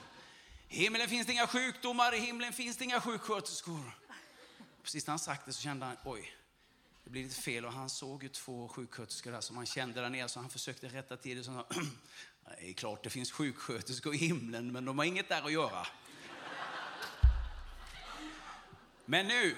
[0.69, 3.97] I himmelen finns det inga sjukdomar, i himlen finns det inga sjuksköterskor.
[4.84, 6.36] Precis när han sagt det så kände han, oj,
[7.03, 10.09] det blir lite fel och han såg ju två sjuksköterskor där som han kände där
[10.09, 11.43] nere så han försökte rätta till det.
[11.43, 11.82] Så han, sa,
[12.45, 15.87] det är klart det finns sjuksköterskor i himlen men de har inget där att göra.
[19.05, 19.55] Men nu,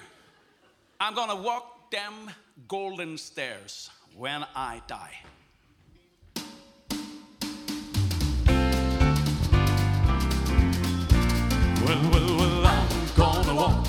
[0.98, 2.30] I'm gonna walk them
[2.66, 5.22] golden stairs when I die.
[11.84, 13.86] Well, well, well, I'm gonna walk.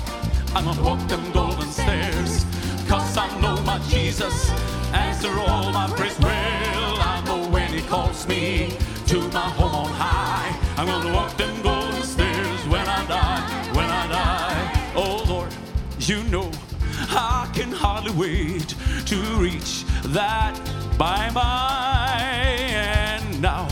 [0.54, 2.44] I'm gonna walk them golden stairs.
[2.88, 4.50] Cause I know my Jesus
[4.92, 6.67] answer all my prayers.
[7.88, 8.76] Calls me
[9.06, 10.54] to my home on high.
[10.76, 14.92] I'm gonna walk them golden stairs when I die, when I die.
[14.94, 15.54] Oh Lord,
[16.00, 16.50] you know
[17.08, 18.74] I can hardly wait
[19.06, 19.84] to reach
[20.18, 20.54] that
[20.98, 23.66] by my and now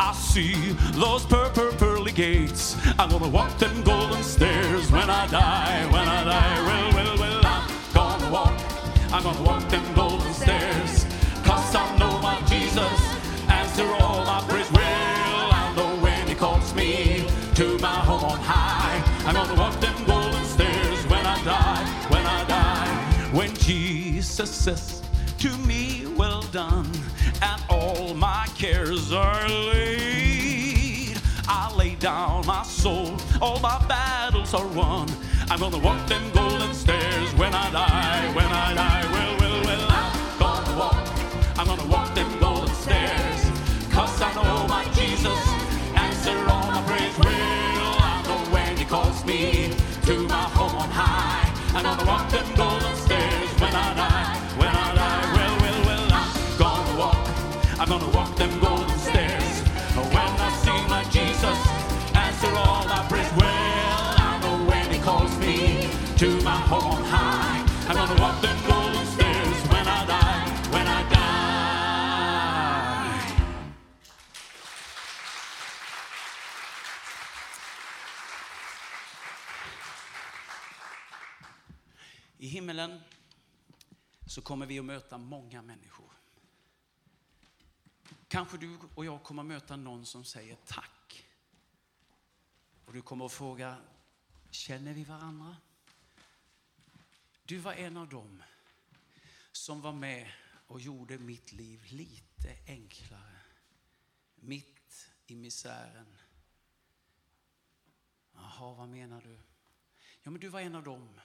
[0.00, 0.54] I see
[0.98, 2.76] those purple pearly gates.
[2.98, 6.58] I'm gonna walk them golden stairs when I die, when I die.
[6.66, 8.54] Well, well, well, I'm gonna walk.
[9.12, 10.09] I'm gonna walk them golden
[24.40, 25.02] Jesus
[25.36, 26.90] to me, Well done,
[27.42, 31.18] and all my cares are laid.
[31.46, 35.08] I lay down my soul, all my battles are won.
[35.50, 39.04] I'm gonna walk them golden stairs when I die, when I die.
[39.12, 43.40] Well, well, well, I'm gonna walk, I'm gonna walk them golden stairs.
[43.92, 45.42] Cause I know my Jesus
[45.94, 47.18] answer all my prayers.
[47.18, 49.74] Well, I know when he calls me
[50.06, 51.50] to my home on high.
[51.74, 54.19] I'm gonna walk them golden stairs when I die,
[57.80, 59.62] I'm gonna walk them golden stairs.
[59.96, 61.58] When I see my Jesus
[62.14, 63.32] answer all my prayers.
[63.32, 67.64] Well, I know when he calls me to my home on high.
[67.88, 71.20] I'm gonna walk them golden stairs when I die, when I die.
[82.38, 83.00] I himmelen
[84.26, 86.09] så kommer vi att möta många människor.
[88.30, 91.26] Kanske du och jag kommer möta någon som säger tack.
[92.84, 93.76] Och du kommer att fråga,
[94.50, 95.56] känner vi varandra?
[97.44, 98.42] Du var en av dem
[99.52, 100.32] som var med
[100.66, 103.40] och gjorde mitt liv lite enklare.
[104.34, 106.16] Mitt i misären.
[108.32, 109.38] Jaha, vad menar du?
[110.22, 111.20] Ja, men du var en av dem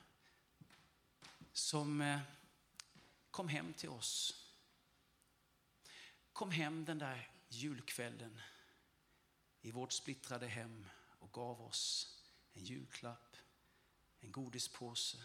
[1.51, 2.19] som eh,
[3.31, 4.44] kom hem till oss.
[6.35, 8.41] Kom hem den där julkvällen
[9.61, 10.85] i vårt splittrade hem
[11.19, 12.15] och gav oss
[12.53, 13.37] en julklapp,
[14.19, 15.17] en godispåse.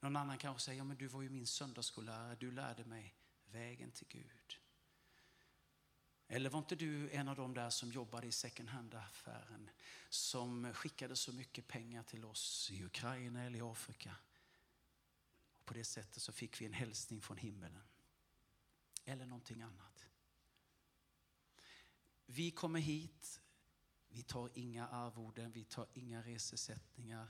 [0.00, 3.14] Någon annan kanske säger, ja, men du var ju min söndagsskollärare, du lärde mig
[3.44, 4.58] vägen till Gud.
[6.28, 9.70] Eller var inte du en av de där som jobbade i second hand-affären
[10.08, 14.16] som skickade så mycket pengar till oss i Ukraina eller i Afrika?
[15.64, 17.82] På det sättet så fick vi en hälsning från himmelen.
[19.04, 20.06] Eller någonting annat.
[22.26, 23.40] Vi kommer hit,
[24.08, 27.28] vi tar inga arvoden, vi tar inga resesättningar.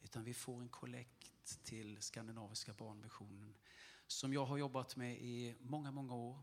[0.00, 3.54] Utan vi får en kollekt till Skandinaviska barnmissionen
[4.06, 6.42] som jag har jobbat med i många, många år.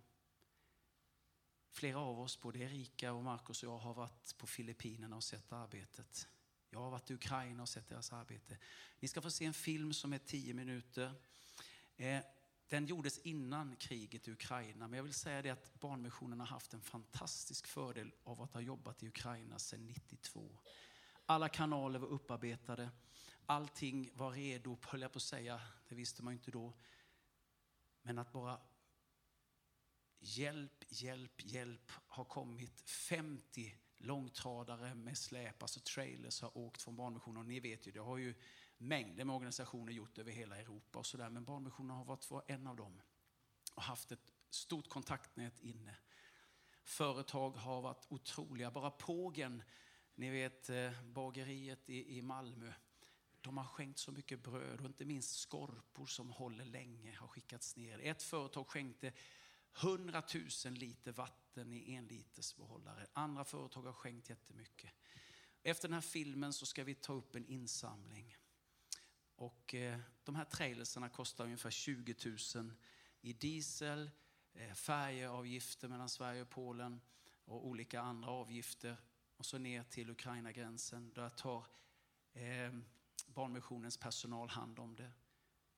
[1.70, 5.52] Flera av oss, både Erika och Markus och jag, har varit på Filippinerna och sett
[5.52, 6.28] arbetet.
[6.70, 8.58] Jag har varit i Ukraina och sett deras arbete.
[9.00, 11.14] Ni ska få se en film som är tio minuter.
[11.98, 12.24] Eh,
[12.70, 16.74] den gjordes innan kriget i Ukraina, men jag vill säga det att Barnmissionen har haft
[16.74, 20.60] en fantastisk fördel av att ha jobbat i Ukraina sedan 92.
[21.26, 22.90] Alla kanaler var upparbetade,
[23.46, 26.74] allting var redo, höll jag på att säga, det visste man ju inte då.
[28.02, 28.62] Men att bara
[30.20, 32.90] hjälp, hjälp, hjälp har kommit.
[32.90, 37.38] 50 långtradare med släp, alltså trailers, har åkt från Barnmissionen.
[37.38, 38.36] Och ni vet ju, det har ju
[38.80, 41.30] mängder med organisationer gjort över hela Europa och sådär.
[41.30, 43.02] Men Barnmissionen har varit var en av dem
[43.76, 45.96] och haft ett stort kontaktnät inne.
[46.84, 48.72] Företag har varit otroliga.
[48.72, 49.64] Bara Pågen,
[50.16, 52.74] ni vet eh, bageriet i, i Malmö.
[53.42, 57.76] De har skänkt så mycket bröd och inte minst skorpor som håller länge har skickats
[57.76, 58.00] ner.
[58.00, 59.14] Ett företag skänkte
[59.82, 60.24] 100
[60.66, 63.08] 000 liter vatten i en liters behållare.
[63.14, 64.92] Andra företag har skänkt jättemycket.
[65.64, 68.38] Efter den här filmen så ska vi ta upp en insamling.
[69.40, 72.16] Och eh, de här trailersarna kostar ungefär 20
[72.56, 72.74] 000
[73.22, 74.12] i diesel,
[74.54, 77.02] eh, färjeavgifter mellan Sverige och Polen
[77.46, 78.98] och olika andra avgifter.
[79.38, 81.12] Och så ner till Ukraina-gränsen.
[81.14, 81.66] Där tar
[82.34, 82.74] eh,
[83.28, 85.12] Barnmissionens personal hand om det.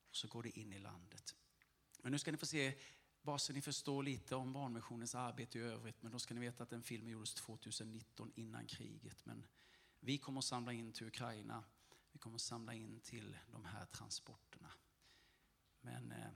[0.09, 1.36] Och så går det in i landet.
[2.01, 2.74] Men nu ska ni få se,
[3.22, 6.03] bara så ni förstår lite om Barnmissionens arbete i övrigt.
[6.03, 9.26] Men då ska ni veta att den filmen gjordes 2019 innan kriget.
[9.26, 9.45] Men
[9.99, 11.64] vi kommer att samla in till Ukraina.
[12.12, 14.72] Vi kommer att samla in till de här transporterna.
[15.82, 16.32] Men eh,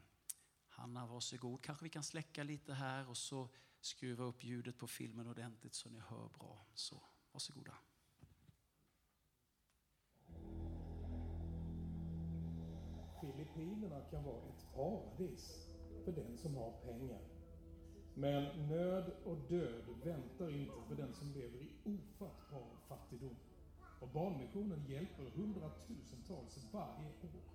[0.68, 1.64] Hanna, varsågod.
[1.64, 3.50] Kanske vi kan släcka lite här och så
[3.82, 6.68] skruva upp ljudet på filmen ordentligt så ni hör bra.
[6.74, 7.78] Så varsågoda.
[13.22, 15.70] Filippinerna kan vara ett paradis
[16.06, 17.22] för den som har pengar.
[18.14, 23.36] Men nöd och död väntar inte för den som lever i ofattbar fattigdom.
[24.06, 27.46] Och Barnmissionen hjälper hundratusentals varje år.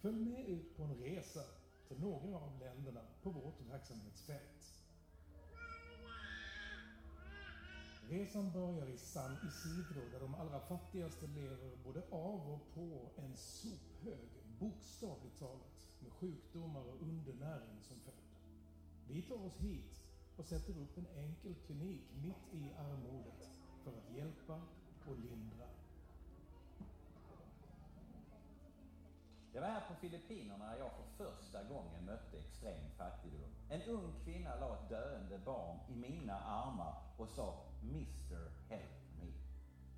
[0.00, 1.40] Följ med ut på en resa
[1.88, 4.80] till några av länderna på vårt verksamhetsfält.
[8.08, 13.36] Resan börjar i San Isidro där de allra fattigaste lever både av och på en
[13.36, 14.28] sophög,
[14.60, 18.34] bokstavligt talat, med sjukdomar och undernäring som följd.
[19.08, 20.02] Vi tar oss hit
[20.36, 23.53] och sätter upp en enkel klinik mitt i armodet
[23.84, 24.60] för att hjälpa
[25.08, 25.66] och lindra.
[29.52, 33.50] Det var här på Filippinerna jag för första gången mötte extrem fattigdom.
[33.70, 39.32] En ung kvinna la ett döende barn i mina armar och sa Mr Help Me.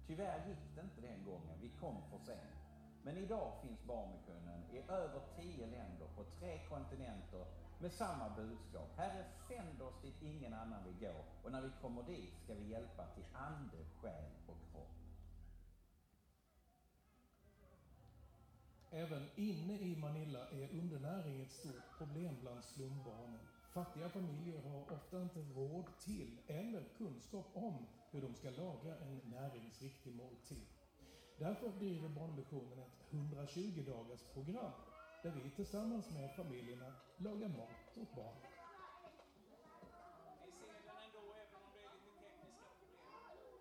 [0.06, 2.56] Tyvärr gick det inte den gången, vi kom för sent.
[3.02, 7.46] Men idag finns Barnmissionen i över tio länder på tre kontinenter
[7.78, 8.96] med samma budskap.
[8.96, 12.68] Herre, sänd oss dit ingen annan vill gå och när vi kommer dit ska vi
[12.68, 14.96] hjälpa till ande, själ och kropp.
[18.90, 23.40] Även inne i Manila är undernäring ett stort problem bland slumbarnen.
[23.72, 29.20] Fattiga familjer har ofta inte råd till eller kunskap om hur de ska laga en
[29.24, 30.66] näringsriktig måltid.
[31.38, 34.72] Därför driver Barnmissionen ett 120 dagars program
[35.26, 38.36] där vi tillsammans med familjerna lagar mat åt barn.
[40.44, 43.54] Vi ser den ändå, även om det är lite tekniska problem.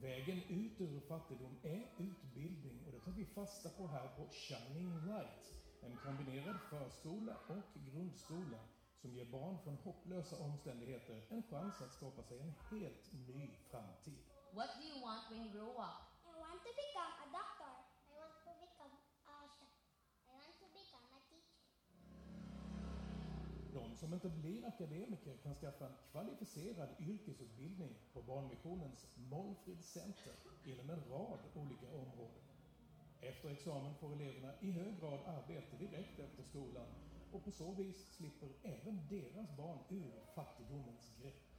[0.00, 5.06] Vägen ut ur fattigdom är utbildning och det tar vi fasta på här på Shining
[5.06, 5.44] Light.
[5.82, 8.58] En kombinerad förskola och grundskola
[9.00, 14.31] som ger barn från hopplösa omständigheter en chans att skapa sig en helt ny framtid.
[14.58, 15.98] What do you want when you grow up?
[16.28, 17.72] I want to become a doctor.
[18.04, 18.92] I want to become
[19.24, 19.72] a chef.
[20.28, 21.60] I want to become a teacher.
[23.72, 30.34] De som inte blir akademiker kan skaffa en kvalificerad yrkesutbildning på Barnmissionens Målfrid Center
[30.64, 32.44] inom en rad olika områden.
[33.20, 36.88] Efter examen får eleverna i hög grad arbete direkt efter skolan
[37.30, 41.51] och på så vis slipper även deras barn ur fattigdomens grepp.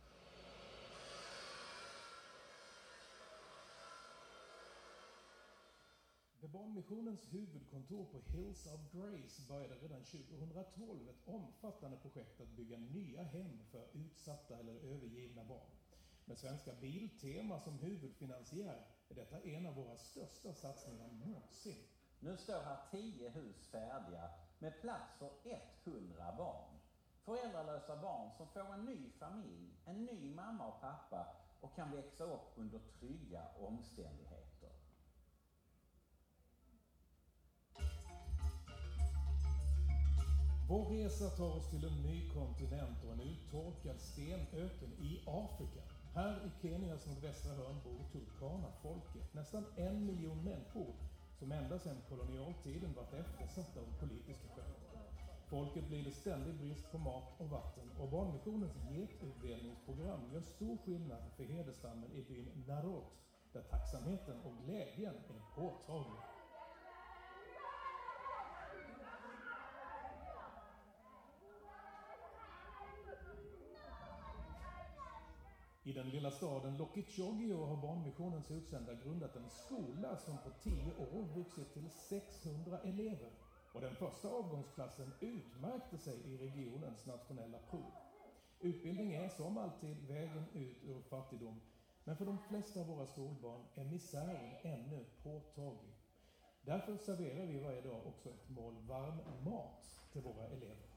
[6.43, 12.77] Med Barnmissionens huvudkontor på Hills of Grace började redan 2012 ett omfattande projekt att bygga
[12.77, 15.71] nya hem för utsatta eller övergivna barn.
[16.25, 21.83] Med Svenska Biltema som huvudfinansiär är detta en av våra största satsningar någonsin.
[22.19, 24.29] Nu står här tio hus färdiga
[24.59, 25.31] med plats för
[25.83, 26.79] 100 barn.
[27.23, 32.23] Föräldralösa barn som får en ny familj, en ny mamma och pappa och kan växa
[32.23, 34.42] upp under trygga omständigheter.
[40.67, 45.81] Vår resa tar oss till en ny kontinent och en uttorkad stenöken i Afrika.
[46.15, 50.93] Här i Kenias nordvästra hörn bor turkana-folket, nästan en miljon människor
[51.39, 54.73] som ända sedan kolonialtiden varit eftersatta av politiska skäl.
[55.49, 61.43] Folket lider ständig brist på mat och vatten och Barnmissionens getutdelningsprogram gör stor skillnad för
[61.43, 63.11] hederstammen i byn Narot,
[63.53, 66.32] där tacksamheten och glädjen är påtaglig.
[75.85, 81.23] I den lilla staden Lokichogio har Barnmissionens utsända grundat en skola som på tio år
[81.35, 83.31] vuxit till 600 elever.
[83.73, 87.91] Och den första avgångsklassen utmärkte sig i regionens nationella prov.
[88.61, 91.61] Utbildning är som alltid vägen ut ur fattigdom,
[92.03, 95.93] men för de flesta av våra skolbarn är misären ännu påtaglig.
[96.61, 100.92] Därför serverar vi varje dag också ett mål varm mat till våra elever.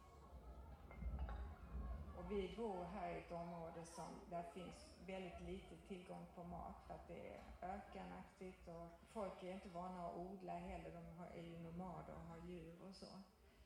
[2.30, 7.08] Vi bor här i ett område som där finns väldigt lite tillgång på mat att
[7.08, 10.90] det är ökenaktigt och folk är inte vana att odla heller.
[10.90, 13.06] De har- är ju nomader och har djur och så.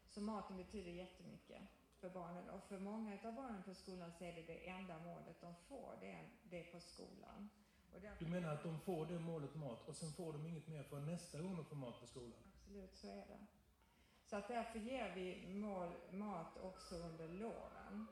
[0.08, 1.62] Så maten betyder jättemycket
[2.00, 5.40] för barnen och för många av barnen på skolan så är det det enda målet
[5.40, 7.50] de får, det är, det är på skolan.
[8.18, 11.00] Du menar att de får det målet mat och sen får de inget mer för
[11.00, 12.42] nästa gång de får mat på skolan?
[12.54, 13.46] Absolut, så är det.
[14.24, 18.06] Så att därför ger vi mål, mat också under loven.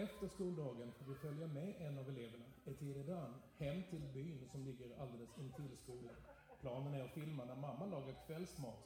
[0.00, 5.02] Efter skoldagen får vi följa med en av eleverna, Etiredan, hem till byn som ligger
[5.02, 6.16] alldeles intill skolan.
[6.60, 8.78] Planen är att filma när mamma lagar kvällsmat.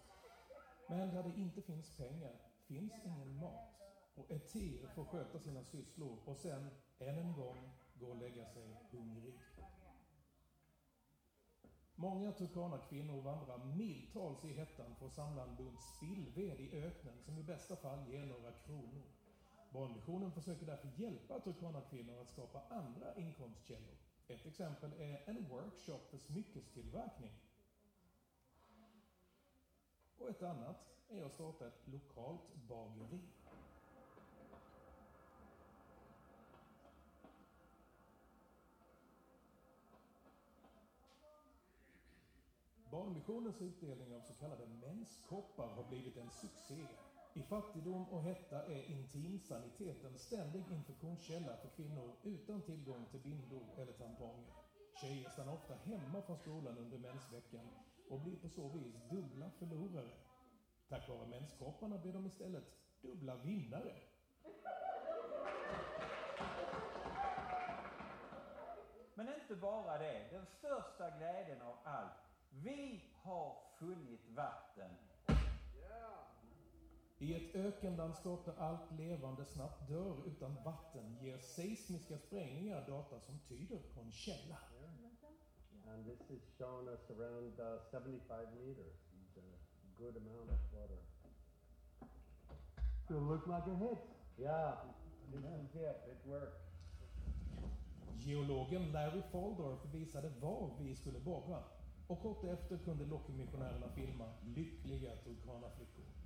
[0.87, 2.33] Men där det inte finns pengar
[2.67, 3.81] finns ingen mat.
[4.15, 8.77] Och Etir får sköta sina sysslor och sen, än en gång, gå och lägga sig
[8.91, 9.35] hungrig.
[11.95, 17.39] Många turkana-kvinnor vandrar miltals i hettan för att samla en bunt spillved i öknen som
[17.39, 19.24] i bästa fall ger några kronor.
[19.75, 23.97] Barnmissionen försöker därför hjälpa turkana-kvinnor att skapa andra inkomstkällor.
[24.29, 27.33] Ett exempel är en workshop för smyckestillverkning.
[30.19, 30.77] Och ett annat
[31.09, 33.21] är att starta ett lokalt bageri.
[42.91, 46.87] Barnmissionens utdelning av så kallade menskoppar har blivit en succé.
[47.37, 53.63] I fattigdom och hetta är intimsanitet en ständig infektionskälla för kvinnor utan tillgång till bindor
[53.79, 54.53] eller tamponger.
[55.01, 57.71] Tjejer stannar ofta hemma från skolan under mensveckan
[58.11, 60.11] och blir på så vis dubbla förlorare.
[60.89, 62.65] Tack vare menskropparna blir de istället
[63.03, 63.95] dubbla vinnare.
[69.15, 70.29] Men inte bara det.
[70.31, 72.13] Den största glädjen av allt.
[72.51, 74.91] Vi har funnit vatten.
[77.25, 83.39] I ett ökenlandskap där allt levande snabbt dör utan vatten ger seismiska sprängningar data som
[83.49, 84.59] tyder på en källa.
[85.87, 88.97] And this is showing us around uh, 75 meters.
[89.37, 89.41] A
[89.99, 90.99] good amount of water.
[93.05, 93.99] Still look like a hit.
[94.39, 94.73] Yeah,
[95.33, 95.97] this is it.
[96.13, 96.61] It worked.
[98.19, 101.63] Geologen Larry Faldorf visade var vi skulle borra
[102.07, 106.24] och kort efter kunde Lockheed-missionärerna filma lyckliga Turkana-flickor.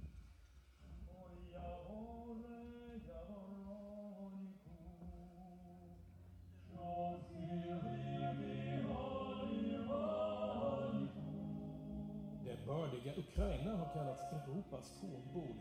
[12.44, 15.56] Det bördiga Ukraina har kallats Europas kornbod.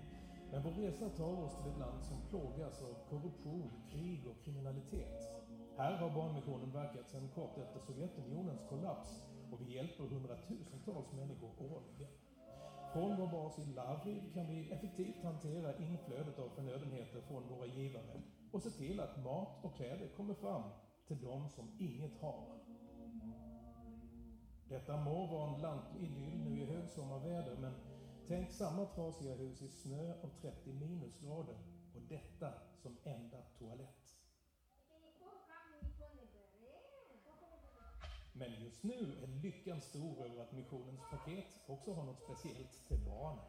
[0.52, 5.38] Men vår resa tar oss till ett land som plågas av korruption, krig och kriminalitet.
[5.78, 9.10] Här har Barnmissionen verkat sedan kort efter Sovjetunionens kollaps
[9.52, 12.26] och vi hjälper hundratusentals människor årligen.
[12.98, 18.22] Från vår bas i Lavriv kan vi effektivt hantera inflödet av förnödenheter från våra givare
[18.52, 20.64] och se till att mat och kläder kommer fram
[21.08, 22.43] till de som inget har.
[24.70, 27.76] Detta må vara en lantlig idyll nu i högsommarväder, men
[28.28, 31.56] tänk samma trasiga hus i snö och 30 minusgrader
[31.93, 33.97] och detta som enda toalett.
[38.40, 43.00] Men just nu är lyckan stor över att missionens paket också har något speciellt till
[43.06, 43.46] barnen.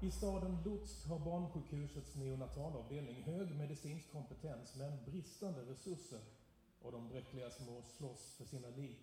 [0.00, 6.20] I staden Lutsk har barnsjukhusets neonatalavdelning hög medicinsk kompetens men bristande resurser
[6.82, 8.96] och de bräckliga små slåss för sina liv.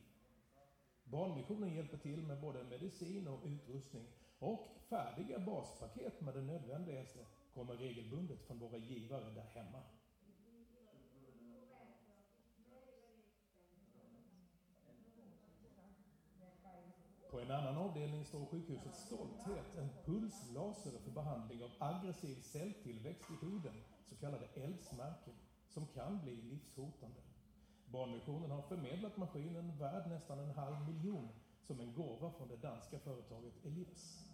[1.03, 4.07] Barnmissionen hjälper till med både medicin och utrustning
[4.41, 7.19] och färdiga baspaket med det nödvändigaste
[7.53, 9.83] kommer regelbundet från våra givare där hemma.
[17.31, 23.45] På en annan avdelning står sjukhusets stolthet, en pulslaser för behandling av aggressiv celltillväxt i
[23.45, 25.33] huden, så kallade eldsmärken,
[25.69, 27.21] som kan bli livshotande.
[27.85, 31.29] Barnmissionen har förmedlat maskinen värd nästan en halv miljon
[31.61, 34.30] som en gåva från det danska företaget Ellipse.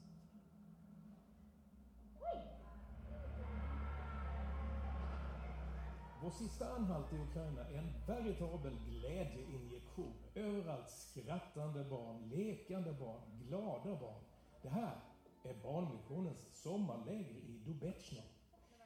[6.22, 10.14] Vår sista anhalt i Ukraina är en veritabel glädjeinjektion.
[10.36, 14.24] Överallt skrattande barn, lekande barn, glada barn.
[14.62, 15.00] Det här
[15.44, 18.22] är Barnmissionens sommarläger i Dubetjno.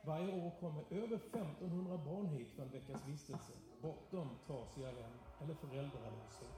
[0.06, 5.12] Varje år kommer över 1500 barn hit för en veckas vistelse, bortom trasiga hem
[5.42, 6.56] eller föräldralöshet.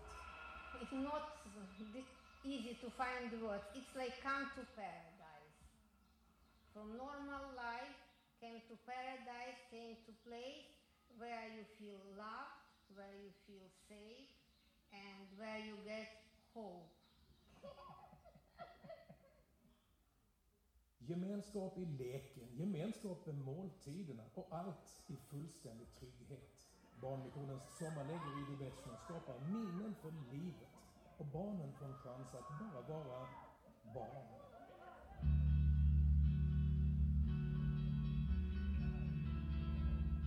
[0.82, 1.24] It's not
[2.44, 3.64] easy to find words.
[3.76, 5.13] It's like come to parents.
[6.74, 7.98] From normal life,
[8.42, 10.74] came to paradise, came to place
[11.22, 12.66] where you feel loved,
[12.98, 14.34] where you feel safe,
[14.90, 16.10] and where you get
[16.58, 16.90] hope.
[21.10, 26.70] Gemenskap i leken, gemenskap med måltiderna och allt i fullständig trygghet.
[27.02, 30.74] Barnmissionens sommarläger i Dubetjno skapar minnen för livet
[31.18, 33.28] och barnen får en chans att bara vara
[33.94, 34.43] barn.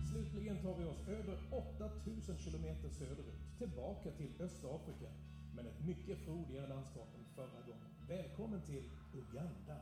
[0.09, 5.09] Slutligen tar vi oss över 8000 kilometer söderut, tillbaka till Östafrika,
[5.55, 7.89] men ett mycket frodigare landskap än förra gången.
[8.07, 8.83] Välkommen till
[9.21, 9.77] Uganda.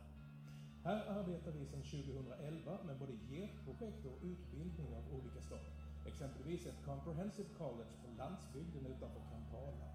[0.83, 5.65] Här arbetar vi sedan 2011 med både GET-projekt och utbildning av olika slag.
[6.05, 9.87] Exempelvis ett Comprehensive College på landsbygden utanför Kampala.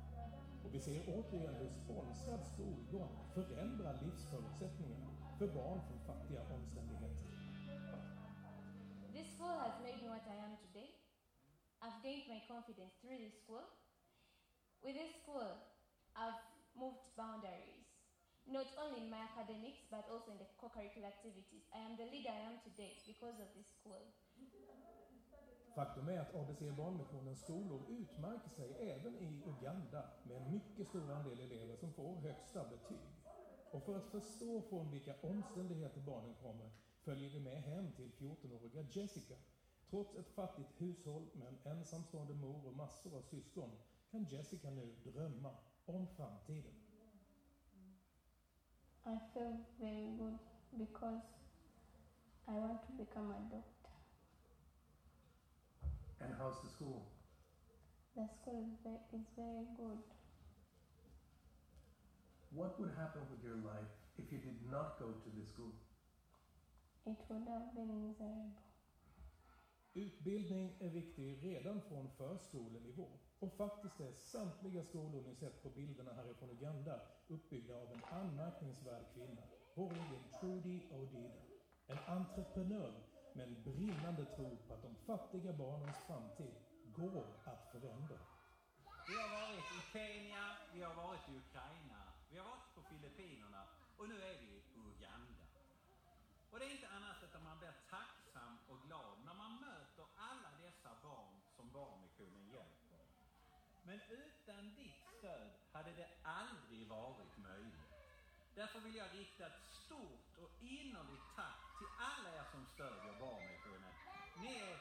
[0.64, 6.79] Och vi ser återigen hur sponsrad skolgång förändrar livsförutsättningarna för barn från fattiga omständigheter.
[9.40, 10.92] School has made me what I am today.
[11.80, 13.64] I've gained my confidence through this school.
[14.84, 15.56] With this school,
[16.12, 16.36] I've
[16.76, 17.88] moved boundaries,
[18.44, 21.64] not only in my academics, but also in the co-curricular activities.
[21.72, 24.04] I am the leader I am today because of this school.
[25.74, 31.12] Faktum är att ABC Barnmissionens skolor utmärker sig även i Uganda med en mycket stor
[31.12, 33.08] andel elever som får högsta betyg.
[33.72, 36.70] Och för att förstå från vilka omständigheter barnen kommer
[37.04, 39.34] följer vi med hem till 14-åriga Jessica.
[39.90, 43.70] Trots ett fattigt hushåll med en ensamstående mor och massor av syskon
[44.10, 46.74] kan Jessica nu drömma om framtiden.
[49.06, 50.38] I feel very good
[50.70, 51.22] because
[52.48, 53.90] I want to become a doctor.
[56.20, 57.02] And how's the school?
[58.14, 59.98] The school is very, is very good.
[62.50, 65.72] What would happen with your life if you did not go to the school?
[65.72, 66.89] It would have been miserable.
[69.94, 73.08] Utbildning är viktig redan från förskolenivå.
[73.38, 79.04] Och faktiskt är samtliga skolor ni sett på bilderna härifrån Uganda uppbyggda av en anmärkningsvärd
[79.14, 79.42] kvinna,
[79.74, 81.40] vår egen Trudy Odida.
[81.86, 82.92] En entreprenör
[83.32, 86.54] med en brinnande tro på att de fattiga barnens framtid
[86.96, 88.18] går att förändra.
[89.06, 93.64] Vi har varit i Kenya, vi har varit i Ukraina, vi har varit på Filippinerna
[93.98, 94.59] och nu är vi i.
[96.50, 100.06] Och det är inte annat än att man blir tacksam och glad när man möter
[100.16, 103.00] alla dessa barn som Barnmissionen hjälper.
[103.82, 107.90] Men utan ditt stöd hade det aldrig varit möjligt.
[108.54, 113.94] Därför vill jag rikta ett stort och innerligt tack till alla er som stödjer Barnmissionen.
[114.42, 114.79] Ni är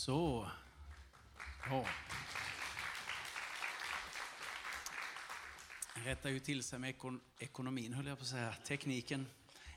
[0.00, 0.50] Så.
[1.66, 1.86] Ja.
[5.94, 8.52] Han rättar ju till sig med ekon ekonomin, höll jag på att säga.
[8.52, 9.26] Tekniken.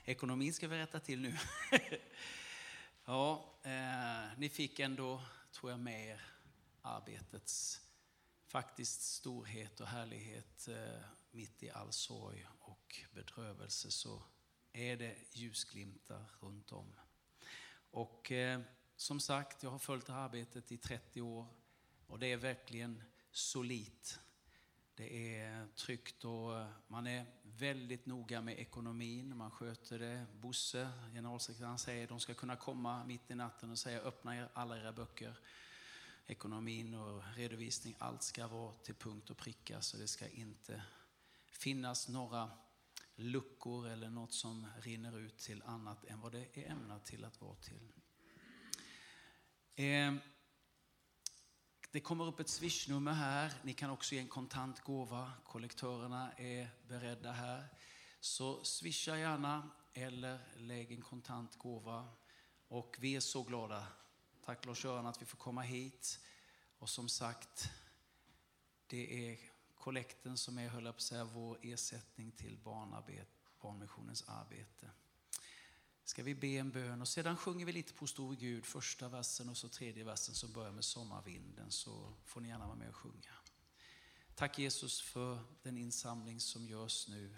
[0.04, 1.36] Ekonomin ska vi rätta till nu.
[3.04, 5.22] ja, eh, ni fick ändå,
[5.52, 6.20] tror jag, med er
[6.82, 7.80] arbetets
[8.46, 14.22] faktiskt storhet och härlighet eh, mitt i all sorg och bedrövelse så
[14.72, 16.94] är det ljusglimtar runt om.
[17.90, 18.60] Och eh,
[18.96, 21.46] som sagt, jag har följt det här arbetet i 30 år
[22.06, 24.18] och det är verkligen solitt.
[24.94, 29.36] Det är tryggt och eh, man är väldigt noga med ekonomin.
[29.36, 30.26] Man sköter det.
[30.40, 34.78] Bosse, generalsekreteraren, säger att de ska kunna komma mitt i natten och säga öppna alla
[34.78, 35.38] era böcker.
[36.26, 40.82] Ekonomin och redovisning, allt ska vara till punkt och pricka så det ska inte
[41.46, 42.50] finnas några
[43.14, 47.40] luckor eller något som rinner ut till annat än vad det är ämnat till att
[47.40, 47.92] vara till.
[49.76, 50.14] Eh,
[51.90, 53.52] Det kommer upp ett swishnummer här.
[53.62, 55.32] Ni kan också ge en kontant gåva.
[55.44, 57.68] Kollektörerna är beredda här.
[58.20, 62.08] Så swisha gärna eller lägg en kontant gåva.
[62.68, 63.86] Och vi är så glada.
[64.44, 66.20] Tack Lars-Göran att vi får komma hit.
[66.78, 67.70] Och som sagt,
[68.86, 69.38] det är
[69.74, 74.90] kollekten som är, höll jag på att säga, vår ersättning till barnarbete, Barnmissionens arbete.
[76.04, 79.48] Ska vi be en bön och sedan sjunger vi lite på Stor Gud, första versen
[79.48, 82.96] och så tredje versen som börjar med sommarvinden så får ni gärna vara med och
[82.96, 83.34] sjunga.
[84.34, 87.34] Tack Jesus för den insamling som görs nu.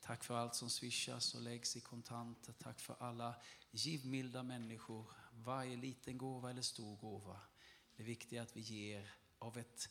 [0.00, 2.52] Tack för allt som swishas och läggs i kontanter.
[2.52, 3.34] Tack för alla
[3.70, 5.06] givmilda människor.
[5.32, 7.40] Varje liten gåva eller stor gåva.
[7.96, 9.88] Det viktiga är att vi ger av ett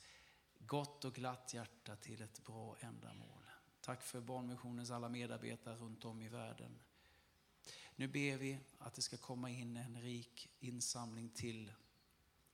[0.59, 3.49] gott och glatt hjärta till ett bra ändamål.
[3.81, 6.79] Tack för Barnmissionens alla medarbetare runt om i världen.
[7.95, 11.71] Nu ber vi att det ska komma in en rik insamling till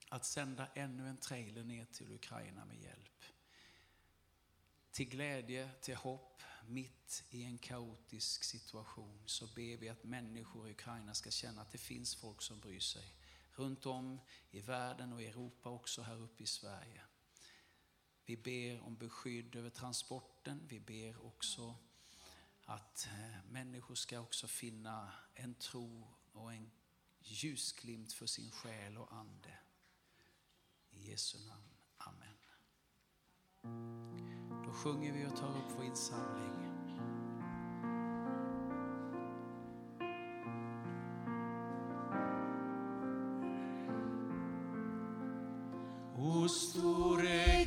[0.08, 3.24] att sända ännu en trailer ner till Ukraina med hjälp.
[4.90, 10.70] Till glädje, till hopp, mitt i en kaotisk situation så ber vi att människor i
[10.70, 13.14] Ukraina ska känna att det finns folk som bryr sig.
[13.54, 14.20] Runt om
[14.50, 17.00] i världen och i Europa också här uppe i Sverige.
[18.24, 20.66] Vi ber om beskydd över transporten.
[20.68, 21.76] Vi ber också
[22.70, 26.70] att eh, människor ska också finna en tro och en
[27.22, 29.58] ljusglimt för sin själ och ande.
[30.90, 31.68] I Jesu namn.
[31.96, 32.36] Amen.
[34.64, 36.70] Då sjunger vi och tar upp vår insamling.
[46.16, 47.59] O store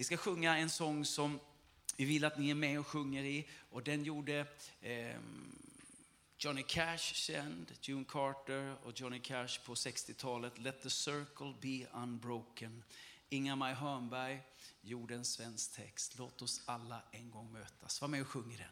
[0.00, 1.40] Vi ska sjunga en sång som
[1.96, 3.48] vi vill att ni är med och sjunger i.
[3.70, 4.46] Och den gjorde
[4.80, 5.16] eh,
[6.38, 10.58] Johnny Cash känd, June Carter och Johnny Cash på 60-talet.
[10.58, 12.82] Let the circle be unbroken.
[13.28, 14.42] Inga-Maj Hörnberg
[14.82, 16.18] gjorde en svensk text.
[16.18, 18.00] Låt oss alla en gång mötas.
[18.00, 18.66] Var med och sjung i den.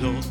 [0.00, 0.27] Lord.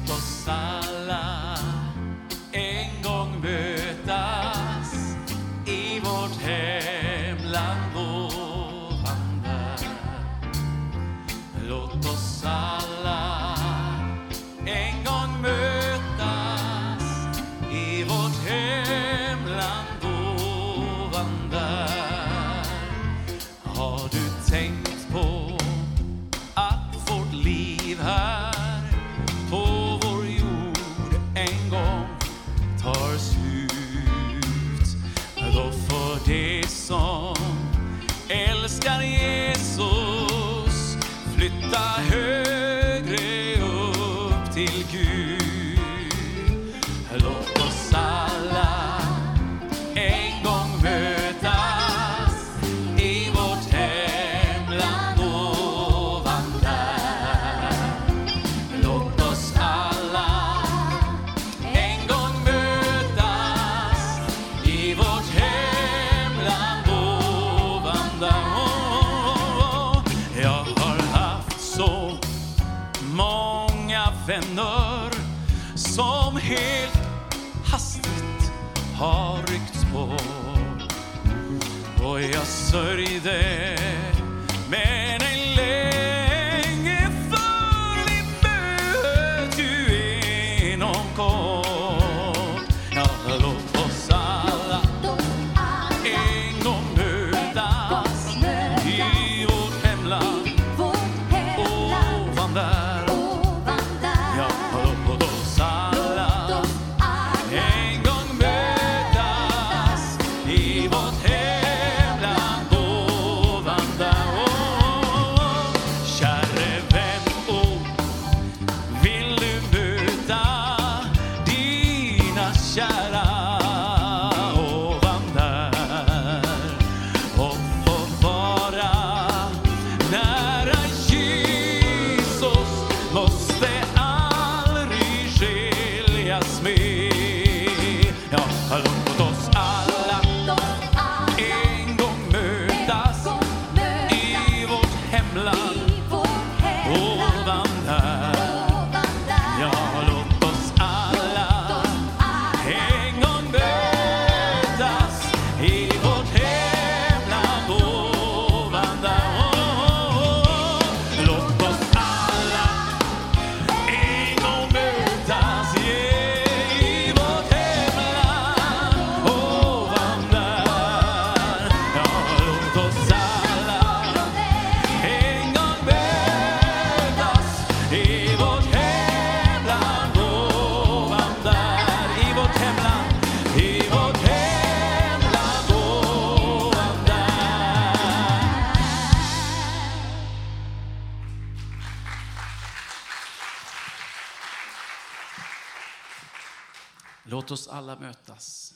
[198.28, 198.74] Mötas.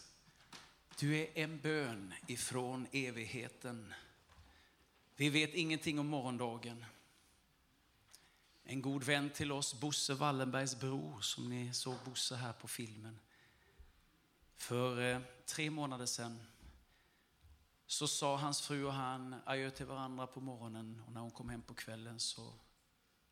[0.99, 3.93] Du är en bön ifrån evigheten.
[5.16, 6.86] Vi vet ingenting om morgondagen.
[8.64, 13.20] En god vän till oss, Bosse Wallenbergs bror, som ni såg Bosse här på filmen.
[14.56, 16.43] För eh, tre månader sedan
[17.88, 21.49] så sa hans fru och han adjö till varandra på morgonen och när hon kom
[21.49, 22.54] hem på kvällen så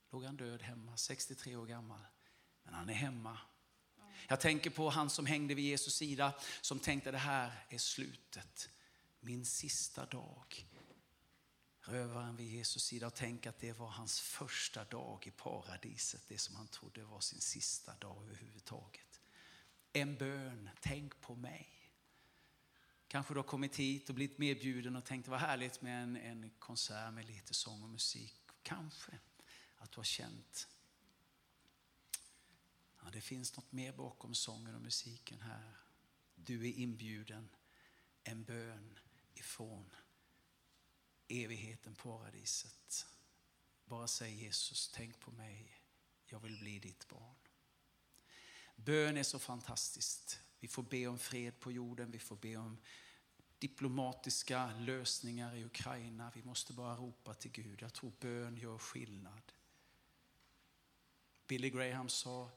[0.09, 1.99] låg han död hemma, 63 år gammal.
[2.63, 3.37] Men han är hemma.
[4.27, 8.69] Jag tänker på han som hängde vid Jesus sida, som tänkte det här är slutet,
[9.19, 10.65] min sista dag.
[11.81, 16.37] Rövaren vid Jesus sida och tänk att det var hans första dag i paradiset, det
[16.37, 19.21] som han trodde var sin sista dag överhuvudtaget.
[19.93, 21.69] En bön, tänk på mig.
[23.07, 26.51] Kanske du har kommit hit och blivit medbjuden och tänkt vad härligt med en, en
[26.59, 28.35] konsert med lite sång och musik.
[28.63, 29.19] Kanske
[29.77, 30.67] att du har känt
[33.03, 35.77] ja, det finns något mer bakom sången och musiken här.
[36.35, 37.49] Du är inbjuden,
[38.23, 38.99] en bön
[39.33, 39.91] ifrån
[41.29, 43.07] evigheten, paradiset.
[43.85, 45.81] Bara säg Jesus, tänk på mig,
[46.25, 47.35] jag vill bli ditt barn.
[48.75, 50.39] Bön är så fantastiskt.
[50.59, 52.77] Vi får be om fred på jorden, vi får be om
[53.59, 56.31] diplomatiska lösningar i Ukraina.
[56.35, 57.81] Vi måste bara ropa till Gud.
[57.81, 59.51] Jag tror bön gör skillnad.
[61.47, 62.51] Billy Graham sa,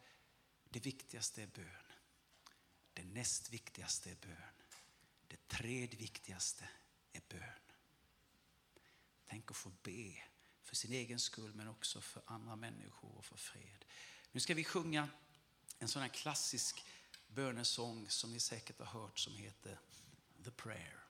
[0.72, 1.92] det viktigaste är bön.
[2.94, 4.54] Det näst viktigaste är bön.
[5.28, 6.68] Det tredje viktigaste
[7.12, 7.60] är bön.
[9.26, 10.22] Tänk att få be
[10.62, 13.84] för sin egen skull men också för andra människor och för fred.
[14.32, 15.08] Nu ska vi sjunga
[15.78, 16.84] en sån här klassisk
[17.26, 19.78] bönesång som ni säkert har hört som heter
[20.44, 21.01] The Prayer.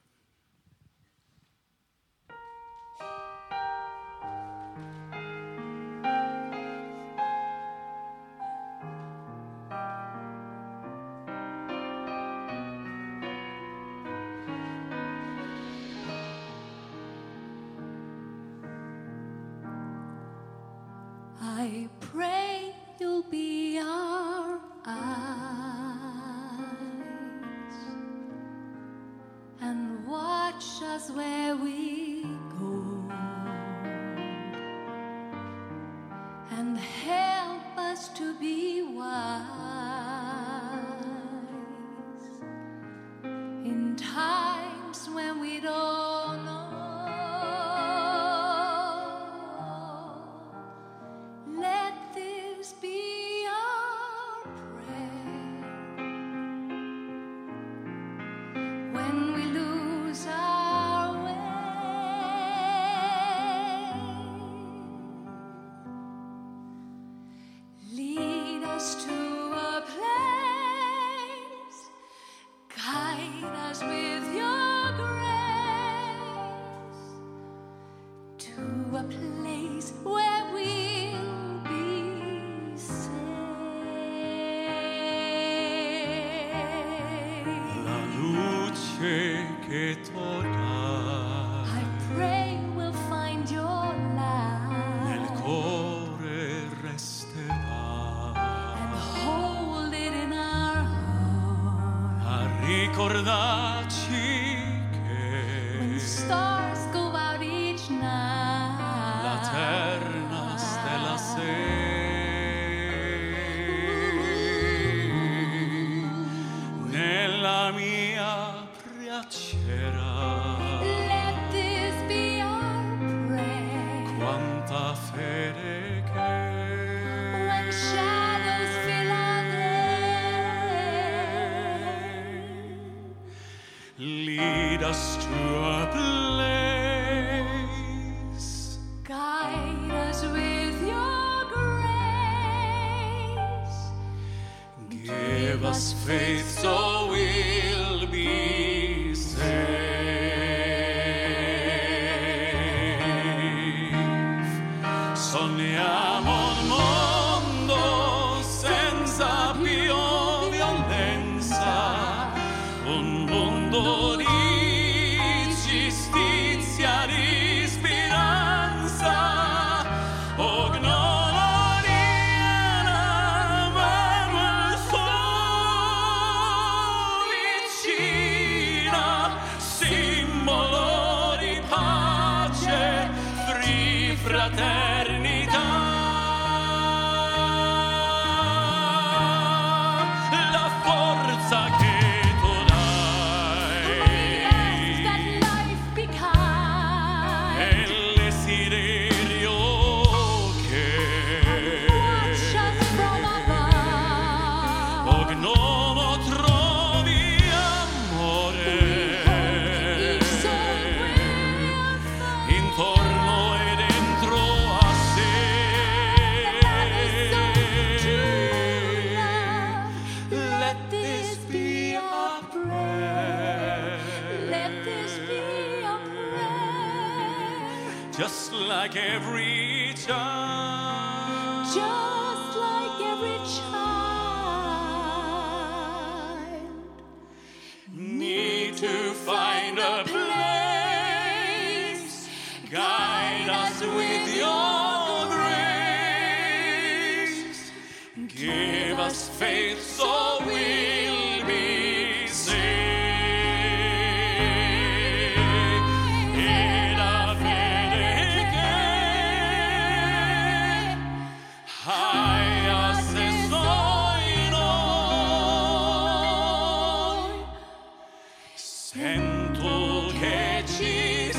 [268.95, 271.33] Sento che ci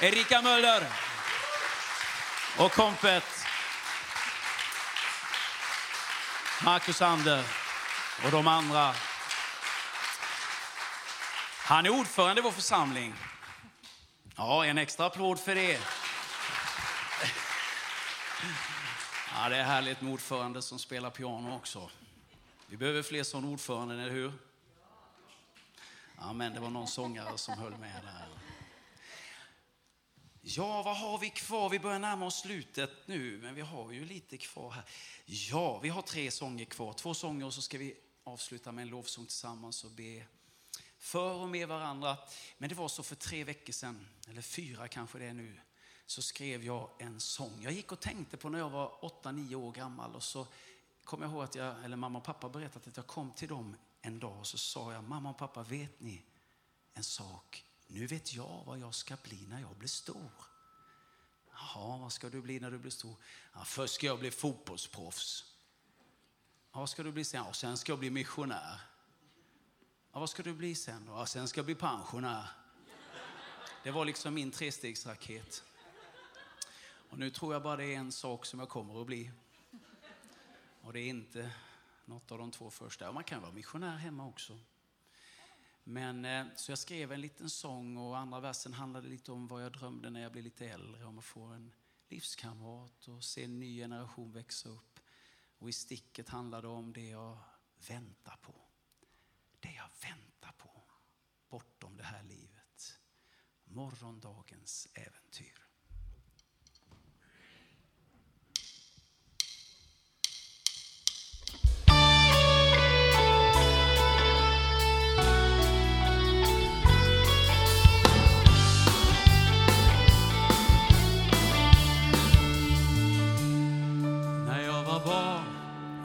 [0.00, 0.86] Erika Möller
[2.56, 3.47] och kompet.
[6.68, 7.44] Marcus Ander
[8.24, 8.94] och de andra.
[11.64, 13.14] Han är ordförande i vår församling.
[14.36, 15.80] Ja, en extra applåd för det.
[19.34, 21.90] Ja, det är härligt med ordförande som spelar piano också.
[22.66, 24.32] Vi behöver fler sådana ordföranden, eller hur?
[26.18, 28.47] Ja, men det var någon sångare som höll med där.
[30.50, 31.68] Ja, vad har vi kvar?
[31.68, 34.84] Vi börjar närma oss slutet nu, men vi har ju lite kvar här.
[35.26, 36.92] Ja, vi har tre sånger kvar.
[36.92, 40.26] Två sånger och så ska vi avsluta med en lovsång tillsammans och be
[40.98, 42.16] för och med varandra.
[42.58, 45.60] Men det var så för tre veckor sedan, eller fyra kanske det är nu,
[46.06, 47.62] så skrev jag en sång.
[47.62, 50.46] Jag gick och tänkte på när jag var åtta, nio år gammal och så
[51.04, 53.76] kom jag ihåg att jag, eller mamma och pappa berättat att jag kom till dem
[54.00, 56.22] en dag och så sa jag, mamma och pappa, vet ni
[56.94, 57.67] en sak?
[57.90, 60.30] Nu vet jag vad jag ska bli när jag blir stor.
[61.52, 63.16] Jaha, vad ska du bli när du blir stor?
[63.54, 65.44] Ja, först ska jag bli fotbollsproffs.
[66.72, 67.44] Ja, vad ska du bli sen?
[67.46, 68.80] Ja, sen ska jag bli missionär.
[70.12, 71.12] Ja, vad ska du bli sen då?
[71.12, 72.48] Ja, sen ska jag bli pensionär.
[73.82, 75.64] Det var liksom min trestegsraket.
[77.10, 79.30] Och nu tror jag bara det är en sak som jag kommer att bli.
[80.82, 81.50] Och det är inte
[82.04, 83.12] något av de två första.
[83.12, 84.58] Man kan vara missionär hemma också.
[85.90, 89.64] Men, eh, så jag skrev en liten sång och andra versen handlade lite om vad
[89.64, 91.04] jag drömde när jag blev lite äldre.
[91.04, 91.72] Om att få en
[92.08, 95.00] livskamrat och se en ny generation växa upp.
[95.58, 97.38] Och i sticket handlade det om det jag
[97.88, 98.54] väntar på.
[99.60, 100.82] Det jag väntar på
[101.48, 103.00] bortom det här livet.
[103.64, 105.67] Morgondagens äventyr.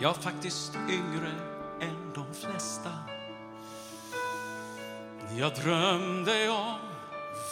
[0.04, 1.32] Jag faktiskt yngre
[1.82, 2.90] än de flesta.
[5.38, 6.80] Jag drömde om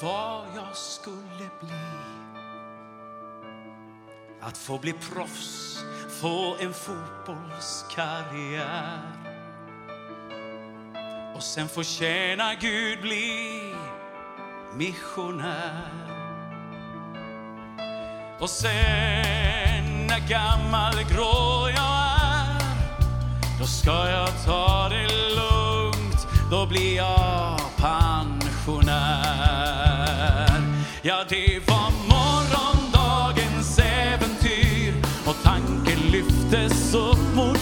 [0.02, 1.72] vad jag skulle bli.
[4.42, 5.80] Att få bli proffs,
[6.22, 9.02] få en fotbollskarriär.
[11.36, 13.76] Och sen få tjäna Gud, bli
[14.74, 15.92] missionär.
[18.40, 21.41] Och sen när gammal grå
[23.62, 28.92] då ska jag ta det lugnt Då blir jag pensionär.
[31.02, 34.94] Ja, det var morgondagens äventyr
[35.26, 37.61] Och tanken lyftes upp mot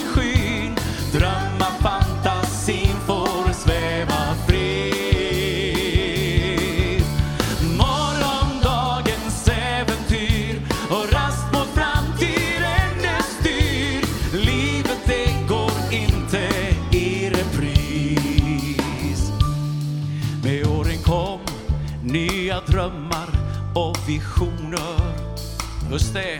[25.90, 26.38] Just det,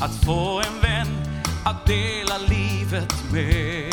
[0.00, 1.06] att få en vän
[1.64, 3.92] att dela livet med.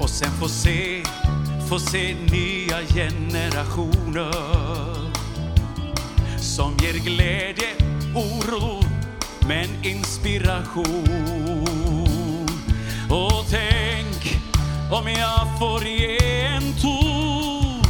[0.00, 1.02] Och sen få se,
[1.68, 4.32] få se nya generationer
[6.38, 7.68] som ger glädje,
[8.14, 8.84] oro,
[9.48, 10.86] men inspiration.
[13.10, 14.40] Och tänk
[14.92, 17.82] om jag får ge en ton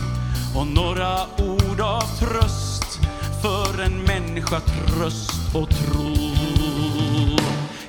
[0.57, 2.66] och några ord av tröst
[3.87, 6.15] en människa, tröst och tro.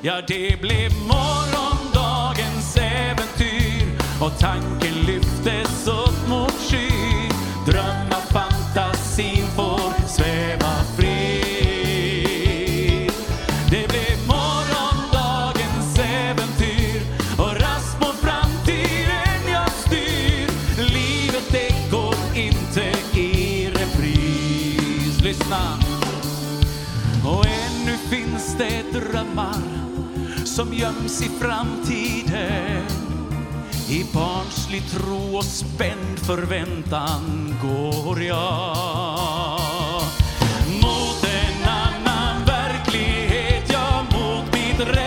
[0.01, 6.96] Ja, det blev morgondagens äventyr och tanken lyftes upp mot skyn.
[28.57, 29.61] Det drömmar
[30.45, 32.85] som göms i framtiden.
[33.89, 40.01] I barnslig tro och spänd förväntan går jag
[40.81, 45.06] mot en annan verklighet, ja, mot mitt rätt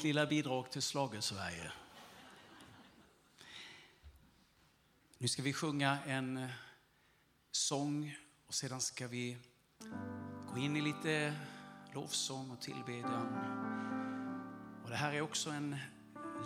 [0.00, 1.72] mitt lilla bidrag till Schlager-Sverige.
[5.18, 6.50] Nu ska vi sjunga en eh,
[7.50, 8.16] sång
[8.46, 9.38] och sedan ska vi
[10.52, 11.34] gå in i lite
[11.94, 13.26] lovsång och tillbedjan.
[14.84, 15.76] Och det här är också en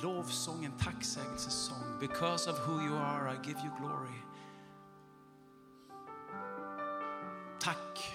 [0.03, 1.99] lovsång, en tacksägelsesång.
[2.01, 4.21] Because of who you are I give you glory.
[7.61, 8.15] Tack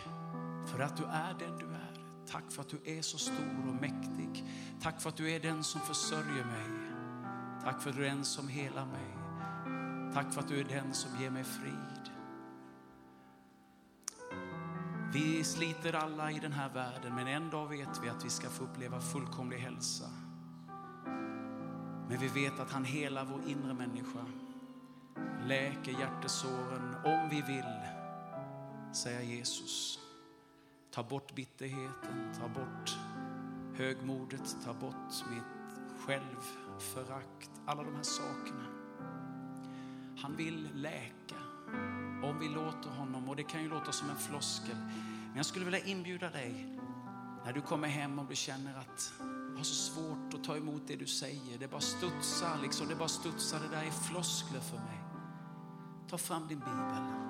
[0.72, 1.69] för att du är den du är.
[2.32, 4.46] Tack för att du är så stor och mäktig.
[4.82, 6.90] Tack för att du är den som försörjer mig.
[7.64, 9.16] Tack för att du är den som helar mig.
[10.14, 12.12] Tack för att du är den som ger mig frid.
[15.14, 18.50] Vi sliter alla i den här världen, men en dag vet vi att vi ska
[18.50, 20.10] få uppleva fullkomlig hälsa.
[22.10, 24.26] Men vi vet att han helar vår inre människa,
[25.46, 27.80] läker hjärtesåren om vi vill,
[28.94, 30.00] säger Jesus.
[30.92, 32.98] Ta bort bitterheten, ta bort
[33.76, 35.44] högmodet, ta bort mitt
[36.00, 38.66] självförakt, alla de här sakerna.
[40.22, 41.36] Han vill läka
[42.24, 44.78] om vi låter honom och det kan ju låta som en floskel.
[45.28, 46.80] Men jag skulle vilja inbjuda dig
[47.46, 49.14] när du kommer hem och du känner att
[49.52, 51.58] du har så svårt att ta emot det du säger.
[51.60, 55.00] Det bara studsar liksom, det bara studsar, det där är floskler för mig.
[56.10, 57.29] Ta fram din bibel.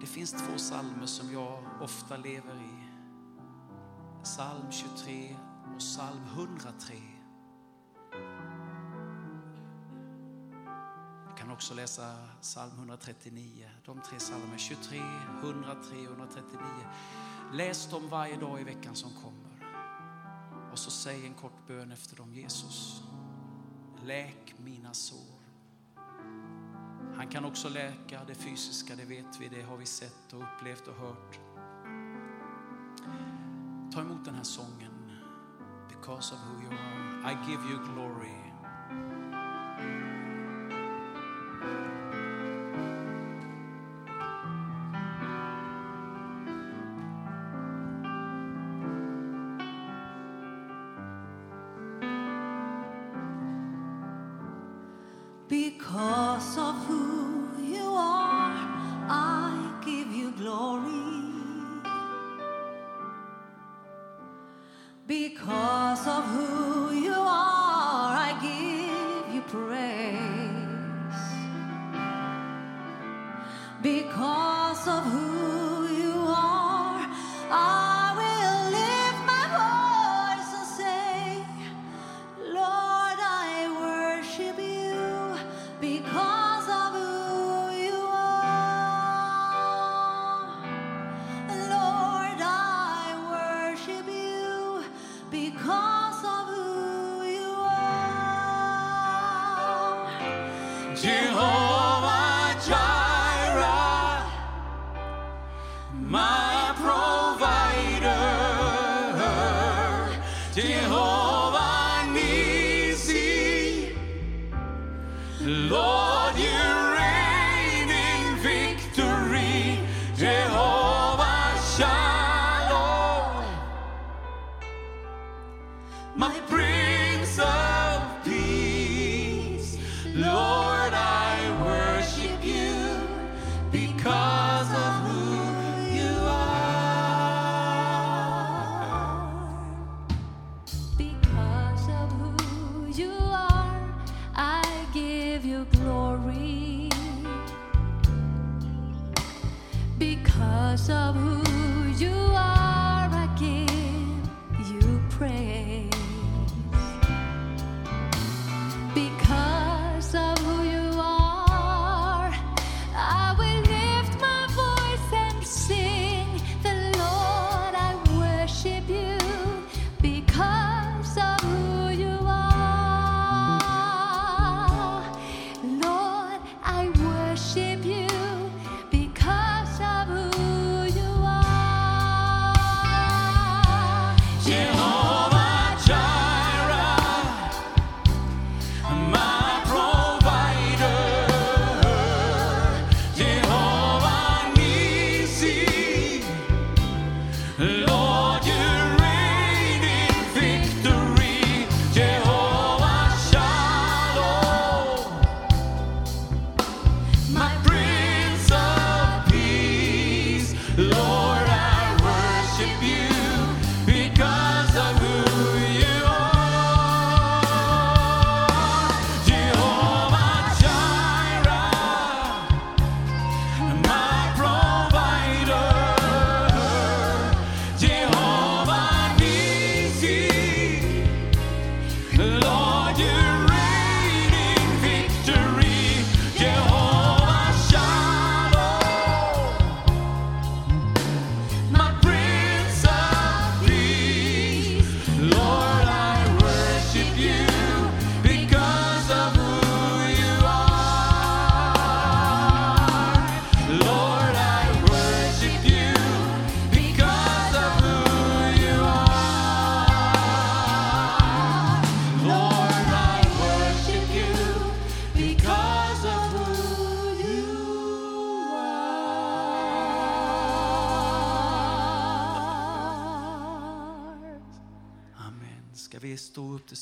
[0.00, 2.88] Det finns två psalmer som jag ofta lever i.
[4.22, 5.36] Psalm 23
[5.74, 6.94] och psalm 103.
[11.28, 13.70] Du kan också läsa psalm 139.
[13.84, 14.98] De tre psalmerna 23,
[15.42, 16.60] 103 och 139.
[17.52, 19.48] Läs dem varje dag i veckan som kommer.
[20.72, 22.34] Och så säg en kort bön efter dem.
[22.34, 23.02] Jesus,
[24.04, 25.37] läk mina sår.
[27.18, 30.88] Han kan också läka det fysiska, det vet vi, det har vi sett och upplevt
[30.88, 31.38] och hört.
[33.94, 34.92] Ta emot den här sången.
[35.88, 38.57] Because of who you are, I give you glory.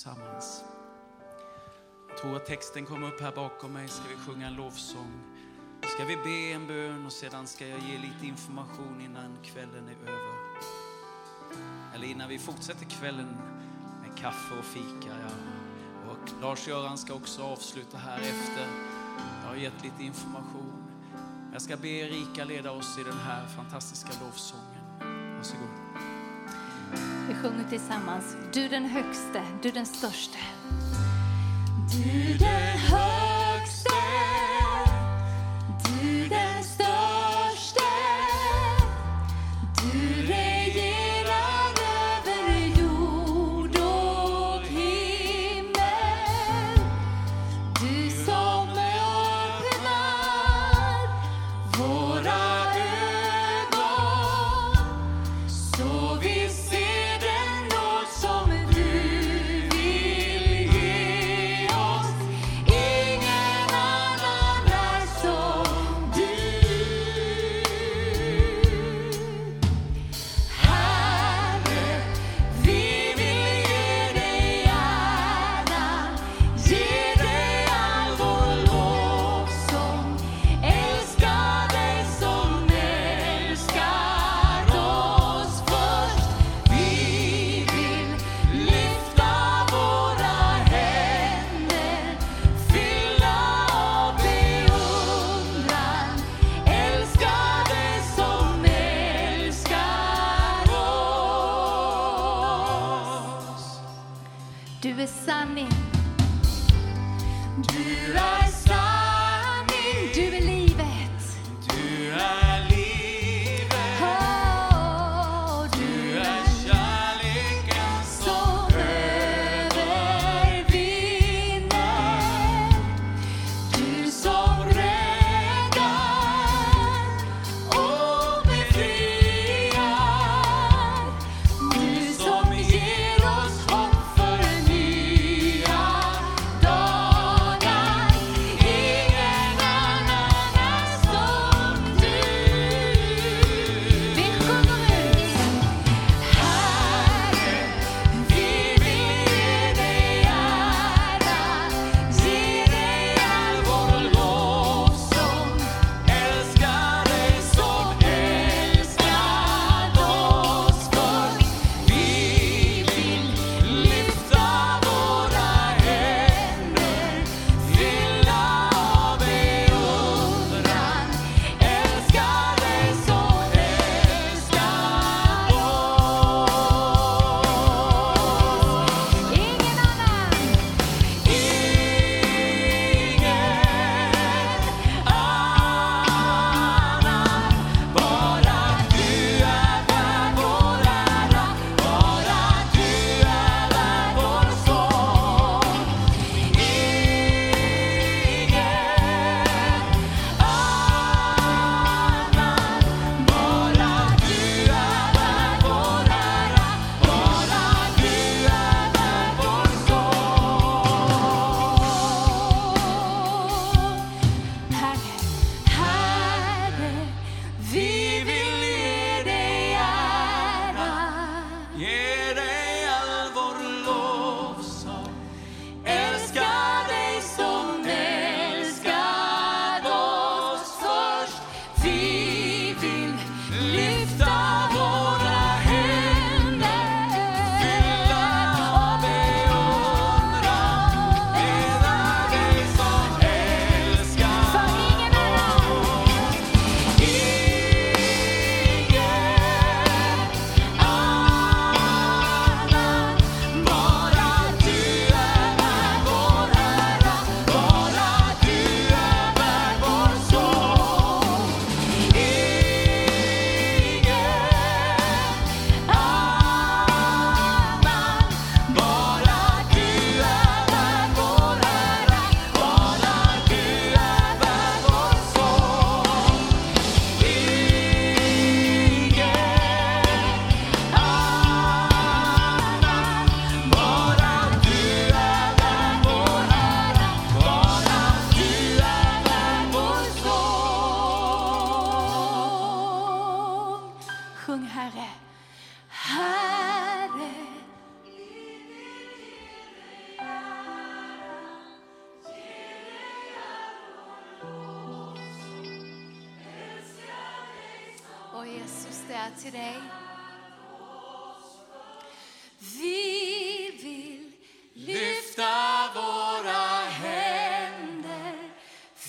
[0.06, 0.64] Tillsammans?
[2.08, 3.88] Jag tror att texten kommer upp här bakom mig.
[3.88, 5.12] Ska vi sjunga en lovsång?
[5.82, 10.10] Ska vi be en bön och sedan ska jag ge lite information innan kvällen är
[10.10, 10.36] över.
[11.94, 13.36] Eller innan vi fortsätter kvällen
[14.02, 15.10] med kaffe och fika.
[15.22, 15.30] Ja.
[16.10, 18.66] Och Lars-Göran ska också avsluta här efter.
[19.42, 20.84] Jag har gett lite information.
[21.52, 25.36] Jag ska be Erika leda oss i den här fantastiska lovsången.
[25.36, 25.75] Varsågod.
[27.28, 28.36] Vi sjunger tillsammans.
[28.52, 30.38] Du den högste, du den störste.
[31.92, 33.45] Du den högste,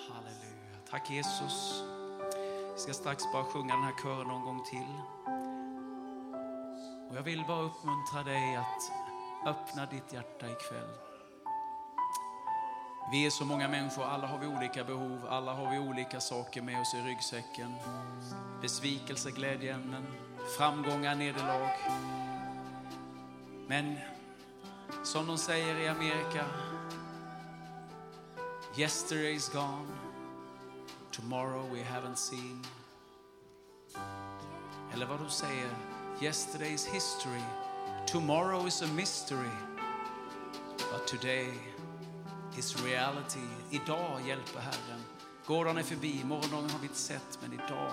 [0.08, 0.78] Halleluja.
[0.90, 1.82] Tack Jesus.
[2.74, 4.94] Vi ska strax bara sjunga den här kören någon gång till.
[7.10, 8.92] Och jag vill bara uppmuntra dig att
[9.46, 11.07] öppna ditt hjärta ikväll.
[13.10, 16.62] Vi är så många människor, alla har vi olika behov, alla har vi olika saker
[16.62, 17.74] med oss i ryggsäcken.
[18.62, 20.06] Besvikelse, glädjeämnen,
[20.58, 21.70] framgångar, nederlag.
[23.66, 23.98] Men
[25.04, 26.44] som de säger i Amerika,
[28.76, 29.88] Yesterday is gone,
[31.10, 32.64] tomorrow we haven't seen.
[34.92, 35.70] Eller vad de säger,
[36.22, 37.42] yesterday is history,
[38.06, 39.50] tomorrow is a mystery,
[40.92, 41.48] but today
[42.58, 43.46] is reality.
[43.70, 45.00] Idag hjälper Herren.
[45.46, 47.92] Gårdagen är förbi, morgondagen har vi inte sett, men idag.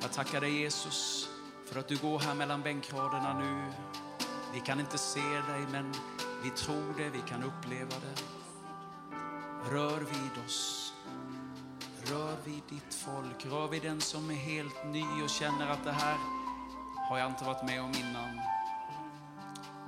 [0.00, 1.28] Jag tackar dig Jesus
[1.66, 3.72] för att du går här mellan bänkraderna nu.
[4.54, 5.94] Vi kan inte se dig, men
[6.42, 8.22] vi tror det, vi kan uppleva det.
[9.70, 10.92] Rör vid oss.
[12.04, 13.46] Rör vid ditt folk.
[13.46, 16.16] Rör vid den som är helt ny och känner att det här
[17.08, 18.40] har jag inte varit med om innan.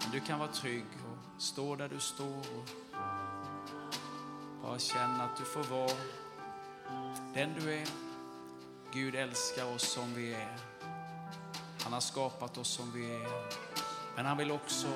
[0.02, 0.97] Men du kan vara trygg
[1.38, 2.68] stå där du står och
[4.62, 5.96] bara känn att du får vara
[7.34, 7.88] den du är.
[8.92, 10.56] Gud älskar oss som vi är.
[11.82, 13.28] Han har skapat oss som vi är.
[14.16, 14.88] Men han vill också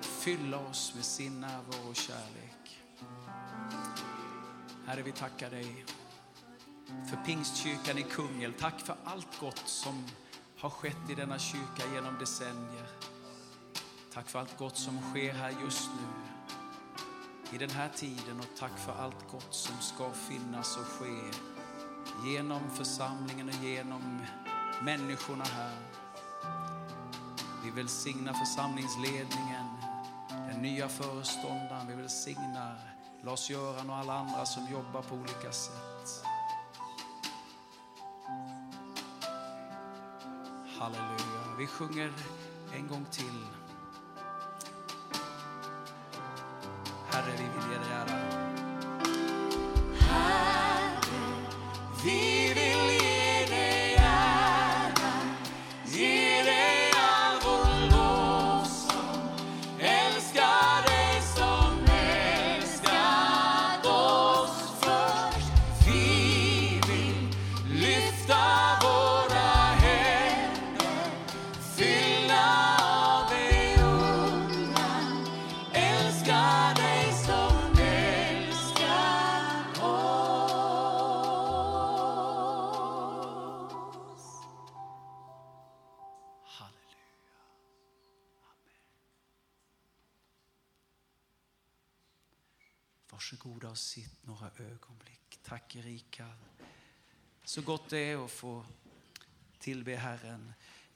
[0.00, 2.80] fylla oss med sin närvaro och kärlek.
[4.86, 5.84] Herre, vi tackar dig
[7.10, 8.52] för Pingstkyrkan i Kungälv.
[8.58, 10.04] Tack för allt gott som
[10.58, 13.11] har skett i denna kyrka genom decennier.
[14.14, 16.06] Tack för allt gott som sker här just nu,
[17.56, 21.20] i den här tiden och tack för allt gott som ska finnas och ske
[22.30, 24.20] genom församlingen och genom
[24.82, 25.76] människorna här.
[27.64, 29.66] Vi välsignar församlingsledningen,
[30.28, 32.78] den nya föreståndaren, vi välsignar
[33.22, 36.24] Lars-Göran och alla andra som jobbar på olika sätt.
[40.78, 41.56] Halleluja.
[41.58, 42.12] Vi sjunger
[42.74, 43.61] en gång till.
[47.12, 48.16] Herre, vi vill ge dig ära.
[52.04, 52.41] Vi
[97.92, 98.64] det är att få
[99.58, 100.52] tillbe Herren.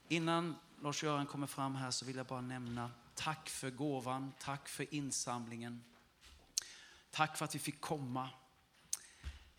[0.09, 4.94] Innan Lars-Göran kommer fram här så vill jag bara nämna tack för gåvan, tack för
[4.94, 5.85] insamlingen.
[7.10, 8.31] Tack för att vi fick komma.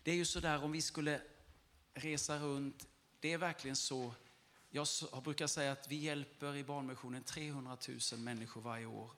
[0.02, 1.20] Det är ju sådär om vi skulle
[1.94, 2.88] resa runt,
[3.20, 4.14] det är verkligen så.
[4.70, 4.86] Jag
[5.24, 7.76] brukar säga att vi hjälper i Barnmissionen 300
[8.12, 9.10] 000 människor varje år.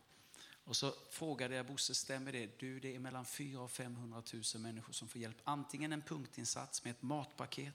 [0.64, 2.58] Och så frågade jag Bosse, stämmer det?
[2.60, 5.36] Du, det är mellan 400 och 500 000 människor som får hjälp.
[5.44, 7.74] Antingen en punktinsats med ett matpaket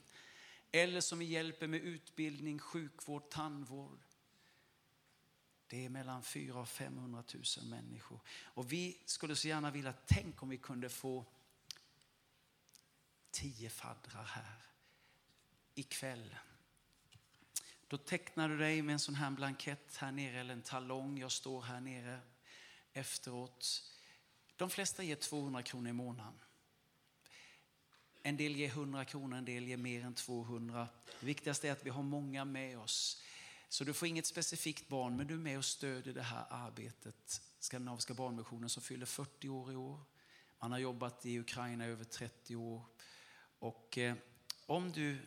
[0.75, 3.99] eller som vi hjälper med utbildning, sjukvård, tandvård.
[5.67, 8.19] Det är mellan 400 och 500 000 människor.
[8.43, 11.25] Och vi skulle så gärna vilja, tänk om vi kunde få
[13.31, 14.61] tio faddrar här
[15.75, 16.35] ikväll.
[17.87, 21.19] Då tecknar du dig med en sån här blankett här nere eller en talong.
[21.19, 22.19] Jag står här nere
[22.93, 23.83] efteråt.
[24.55, 26.39] De flesta ger 200 kronor i månaden.
[28.27, 30.87] En del ger 100 kronor, en del ger mer än 200.
[31.19, 33.21] Det viktigaste är att vi har många med oss.
[33.69, 37.41] Så du får inget specifikt barn, men du är med och stödjer det här arbetet.
[37.59, 39.99] Skandinaviska barnmissionen som fyller 40 år i år.
[40.59, 42.85] Man har jobbat i Ukraina i över 30 år.
[43.59, 44.15] Och eh,
[44.65, 45.17] om du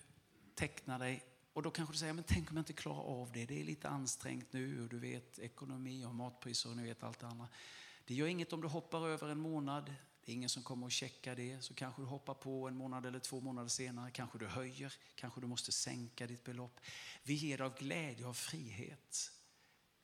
[0.55, 3.47] tecknar dig och då kanske du säger, men tänk om jag inte klarar av det.
[3.47, 7.19] Det är lite ansträngt nu och du vet ekonomi och matpriser och ni vet allt
[7.19, 7.49] det andra.
[8.05, 9.95] Det gör inget om du hoppar över en månad.
[10.29, 11.65] Ingen som kommer att checka det.
[11.65, 14.11] Så kanske du hoppar på en månad eller två månader senare.
[14.11, 16.81] Kanske du höjer, kanske du måste sänka ditt belopp.
[17.23, 19.33] Vi ger av glädje och frihet.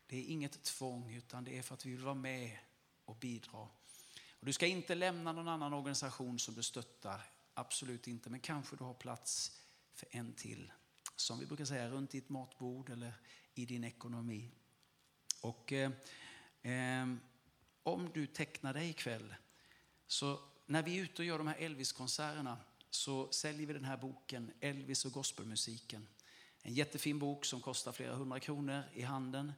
[0.07, 2.59] Det är inget tvång utan det är för att vi vill vara med
[3.05, 3.59] och bidra.
[4.29, 7.21] Och du ska inte lämna någon annan organisation som du stöttar.
[7.55, 9.61] Absolut inte, men kanske du har plats
[9.93, 10.73] för en till.
[11.17, 13.13] Som vi brukar säga, runt ditt matbord eller
[13.55, 14.51] i din ekonomi.
[15.41, 15.91] Och eh,
[16.63, 17.15] eh,
[17.83, 19.35] om du tecknar dig ikväll,
[20.06, 22.59] så när vi är ute och gör de här Elvis-konserterna
[22.90, 26.09] så säljer vi den här boken Elvis och gospelmusiken.
[26.62, 29.52] En jättefin bok som kostar flera hundra kronor i handen.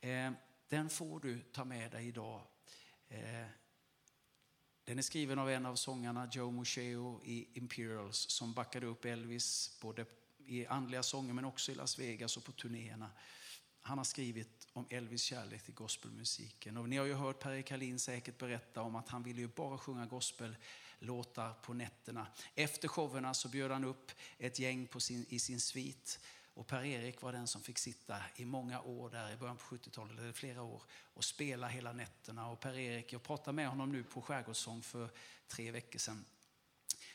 [0.00, 0.32] Eh,
[0.68, 2.42] den får du ta med dig idag.
[3.08, 3.46] Eh,
[4.84, 9.78] den är skriven av en av sångarna, Joe Mosheo i Imperials, som backade upp Elvis
[9.80, 10.06] både
[10.46, 13.10] i andliga sånger men också i Las Vegas och på turnéerna.
[13.86, 16.76] Han har skrivit om Elvis kärlek till gospelmusiken.
[16.76, 19.78] Och ni har ju hört Per Kalin säkert berätta om att han ville ju bara
[19.78, 22.26] sjunga gospellåtar på nätterna.
[22.54, 26.20] Efter showerna så bjöd han upp ett gäng på sin, i sin svit.
[26.54, 30.18] Och Per-Erik var den som fick sitta i många år där i början på 70-talet,
[30.18, 30.82] eller flera år,
[31.14, 32.50] och spela hela nätterna.
[32.50, 35.10] Och Per-Erik, jag pratade med honom nu på Skärgårdssång för
[35.48, 36.24] tre veckor sedan.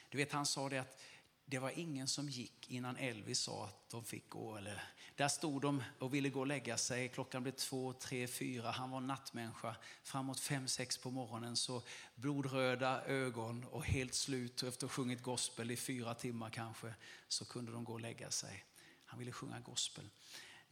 [0.09, 1.01] Du vet, han sa det att
[1.49, 4.57] det var ingen som gick innan Elvis sa att de fick gå.
[4.57, 4.83] Eller,
[5.15, 7.09] där stod de och ville gå och lägga sig.
[7.09, 8.71] Klockan blev två, tre, fyra.
[8.71, 9.75] Han var nattmänniska.
[10.03, 11.83] Framåt fem, sex på morgonen så
[12.15, 14.53] blodröda ögon och helt slut.
[14.53, 16.93] Efter att ha sjungit gospel i fyra timmar kanske
[17.27, 18.65] så kunde de gå och lägga sig.
[19.05, 20.09] Han ville sjunga gospel.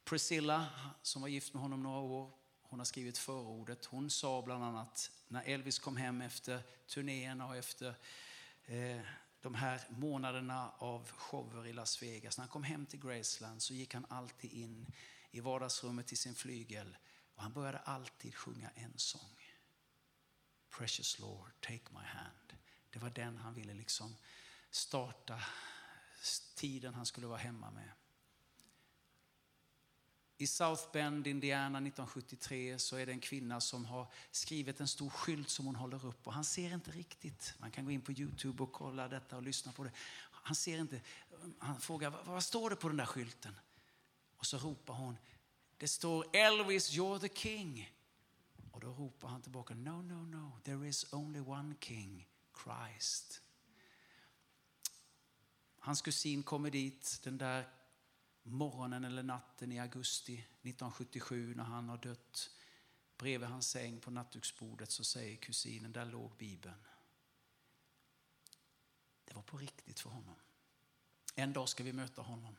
[0.04, 0.66] Priscilla
[1.02, 2.32] som var gift med honom några år.
[2.62, 3.86] Hon har skrivit förordet.
[3.86, 7.96] Hon sa bland annat när Elvis kom hem efter turnéerna och efter
[8.66, 9.02] eh,
[9.42, 12.38] de här månaderna av shower i Las Vegas.
[12.38, 14.94] När han kom hem till Graceland så gick han alltid in
[15.32, 16.98] i vardagsrummet till sin flygel
[17.36, 19.52] och han började alltid sjunga en sång.
[20.70, 22.54] Precious Lord, take my hand.
[22.90, 24.16] Det var den han ville liksom
[24.70, 25.42] starta
[26.56, 27.92] tiden han skulle vara hemma med.
[30.40, 35.10] I South Bend, Indiana 1973 så är det en kvinna som har skrivit en stor
[35.10, 37.54] skylt som hon håller upp och han ser inte riktigt.
[37.58, 39.92] Man kan gå in på Youtube och kolla detta och lyssna på det.
[40.32, 41.02] Han ser inte.
[41.60, 43.56] Han frågar vad står det på den där skylten?
[44.38, 45.18] Och så ropar hon.
[45.78, 47.94] Det står Elvis, you're the king.
[48.72, 49.74] Och då ropar han tillbaka.
[49.74, 50.60] No, no, no.
[50.64, 52.28] There is only one king,
[52.64, 53.42] Christ.
[55.80, 57.77] Hans kusin kommer dit den där
[58.48, 62.50] morgonen eller natten i augusti 1977 när han har dött.
[63.18, 66.88] Bredvid hans säng på nattduksbordet så säger kusinen, där låg Bibeln.
[69.26, 70.36] Det var på riktigt för honom.
[71.36, 72.56] En dag ska vi möta honom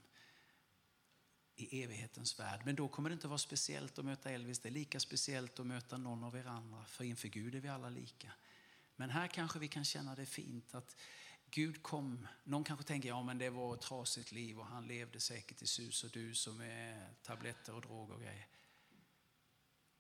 [1.59, 2.61] i evighetens värld.
[2.65, 4.59] Men då kommer det inte vara speciellt att möta Elvis.
[4.59, 6.85] Det är lika speciellt att möta någon av er andra.
[6.85, 8.33] För inför Gud är vi alla lika.
[8.97, 10.97] Men här kanske vi kan känna det fint att
[11.51, 15.21] Gud kom, någon kanske tänker ja men det var ett trasigt liv och han levde
[15.21, 18.49] säkert i sus och dus och med tabletter och droger och grejer.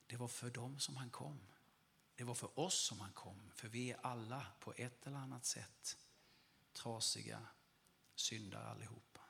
[0.06, 1.40] Det var för dem som han kom.
[2.14, 3.50] Det var för oss som han kom.
[3.54, 5.96] För vi är alla på ett eller annat sätt
[6.72, 7.40] trasiga
[8.14, 9.20] syndare allihopa.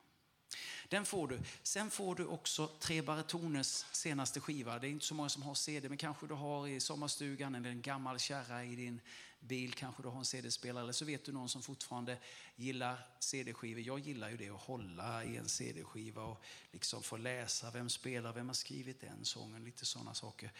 [0.89, 1.40] Den får du.
[1.62, 4.78] Sen får du också Tre Baritoners senaste skiva.
[4.78, 7.70] Det är inte så många som har CD, men kanske du har i sommarstugan eller
[7.70, 9.01] en gammal kärra i din
[9.40, 12.19] bil, kanske du har en CD-spelare, eller så vet du någon som fortfarande
[12.56, 13.82] gillar CD-skivor.
[13.82, 16.43] Jag gillar ju det att hålla i en CD-skiva och
[16.73, 20.52] liksom få läsa vem spelar, vem har skrivit den sången, lite sådana saker.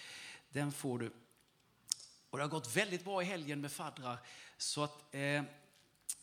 [0.49, 1.13] Den får du.
[2.31, 4.19] Och det har gått väldigt bra i helgen med faddrar,
[4.59, 5.43] så att eh,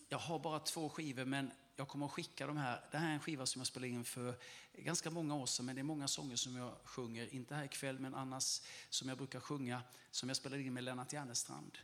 [0.10, 2.82] jag har bara två skivor, men jag kommer att skicka de här.
[2.92, 4.36] Det här är en skiva som jag spelade in för
[4.74, 8.00] ganska många år sedan, men det är många sånger som jag sjunger, inte här ikväll,
[8.00, 11.78] men annars som jag brukar sjunga, som jag spelade in med Lennart Järnestrand.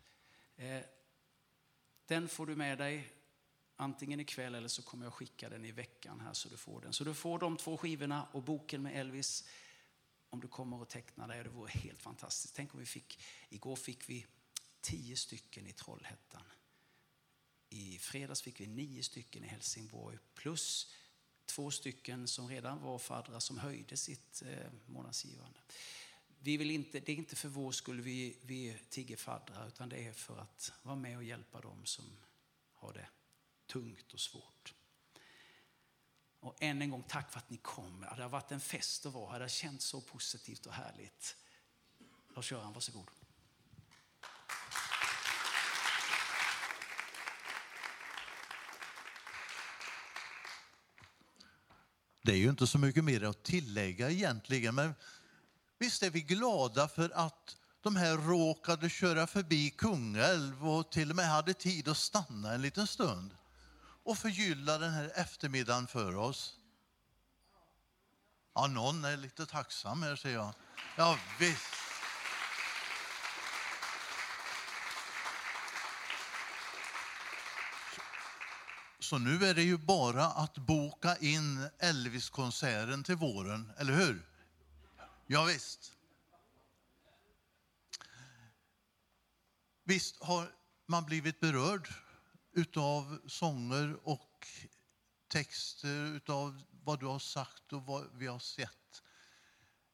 [0.55, 0.81] Eh,
[2.05, 3.13] den får du med dig
[3.75, 6.93] antingen ikväll eller så kommer jag skicka den i veckan här så du får den.
[6.93, 9.49] Så du får de två skivorna och boken med Elvis
[10.29, 11.43] om du kommer och tecknar dig.
[11.43, 12.55] Det vore helt fantastiskt.
[12.55, 14.25] Tänk om vi fick, igår fick vi
[14.81, 16.43] tio stycken i Trollhättan.
[17.69, 20.93] I fredags fick vi nio stycken i Helsingborg plus
[21.45, 25.59] två stycken som redan var faddrar som höjde sitt eh, månadsgivande
[26.43, 30.07] vi vill inte, det är inte för vår skull vi, vi tigger faddrar, utan det
[30.07, 32.05] är för att vara med och hjälpa dem som
[32.73, 33.07] har det
[33.67, 34.73] tungt och svårt.
[36.39, 38.05] Och än en gång, tack för att ni kom.
[38.17, 39.39] Det har varit en fest att vara här.
[39.39, 41.35] Det har känts så positivt och härligt.
[42.35, 43.07] Lars-Göran, varsågod.
[52.23, 54.93] Det är ju inte så mycket mer att tillägga egentligen, men
[55.81, 61.15] visst är vi glada för att de här råkade köra förbi Kungälv och till och
[61.15, 63.31] med hade tid att stanna en liten stund
[64.03, 66.57] och förgylla den här eftermiddagen för oss.
[68.53, 70.53] Ja, någon är lite tacksam här ser jag.
[70.97, 71.73] Ja, visst.
[78.99, 84.30] Så nu är det ju bara att boka in Elvis-konserten till våren, eller hur?
[85.31, 85.93] Ja, visst.
[89.83, 90.55] Visst har
[90.85, 91.89] man blivit berörd
[92.51, 94.47] utav sånger och
[95.27, 99.03] texter utav vad du har sagt och vad vi har sett.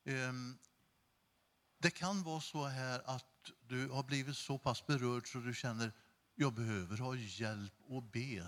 [0.06, 0.58] Ehm,
[1.78, 5.92] det kan vara så här att du har blivit så pass berörd så du känner
[6.36, 8.48] jag behöver ha hjälp och be.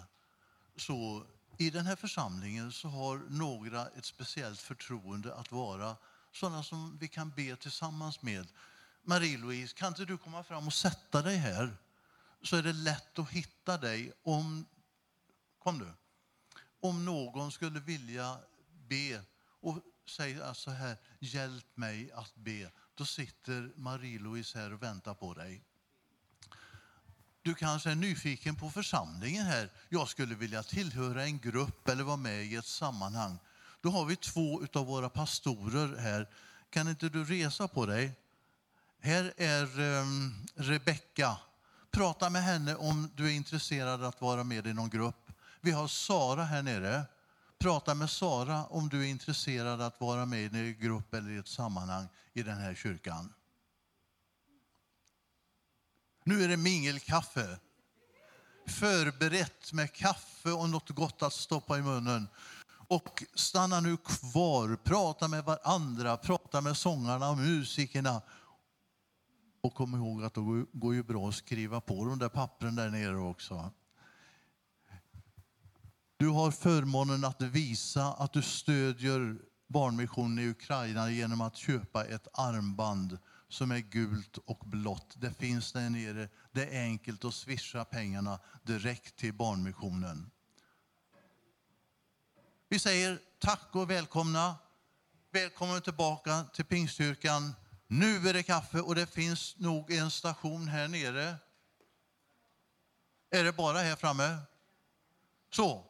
[0.76, 5.98] Så i den här församlingen så har några ett speciellt förtroende att vara
[6.32, 8.48] sådana som vi kan be tillsammans med.
[9.04, 11.78] Marie-Louise, kan inte du komma fram och sätta dig här?
[12.42, 14.66] Så är det lätt att hitta dig om,
[15.60, 15.92] kom du,
[16.80, 18.38] om någon skulle vilja
[18.88, 19.22] be
[19.62, 22.72] och säga så här, hjälp mig att be.
[22.96, 25.64] Då sitter Marie-Louise här och väntar på dig.
[27.42, 29.70] Du kanske är nyfiken på församlingen här.
[29.90, 33.40] Jag skulle vilja tillhöra en grupp eller vara med i ett sammanhang.
[33.82, 36.30] Då har vi två av våra pastorer här.
[36.70, 38.12] Kan inte du resa på dig?
[39.00, 41.38] Här är ehm, um, Rebecka.
[41.92, 45.32] Prata med henne om du är intresserad att vara med i någon grupp.
[45.62, 47.06] Vi har Sara här nere.
[47.58, 51.38] Prata med Sara om du är intresserad att vara med i en grupp eller i
[51.38, 53.34] ett sammanhang i den här kyrkan.
[56.24, 57.60] Nu är det mingelkaffe.
[58.68, 62.28] Förberett med kaffe och något gott att stoppa i munnen.
[62.90, 68.22] Och stanna nu kvar, prata med varandra, prata med sångarna och musikerna.
[69.62, 72.90] Och kom ihåg att det går ju bra att skriva på de där pappren där
[72.90, 73.72] nere också.
[76.18, 79.38] Du har förmånen att visa att du stödjer
[79.68, 83.18] Barnmissionen i Ukraina genom att köpa ett armband
[83.50, 85.16] som är gult och blått.
[85.18, 86.30] Det finns där nere.
[86.52, 90.32] Det är enkelt att swisha pengarna direkt till Barnmissionen.
[92.72, 94.56] Vi säger tack och välkomna.
[95.32, 97.56] Välkommen tillbaka till Pingstkyrkan.
[97.88, 101.36] Nu är det kaffe och det finns nog en station här nere.
[103.32, 104.38] Är det bara här framme?
[105.52, 105.86] Så,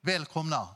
[0.00, 0.68] välkomna.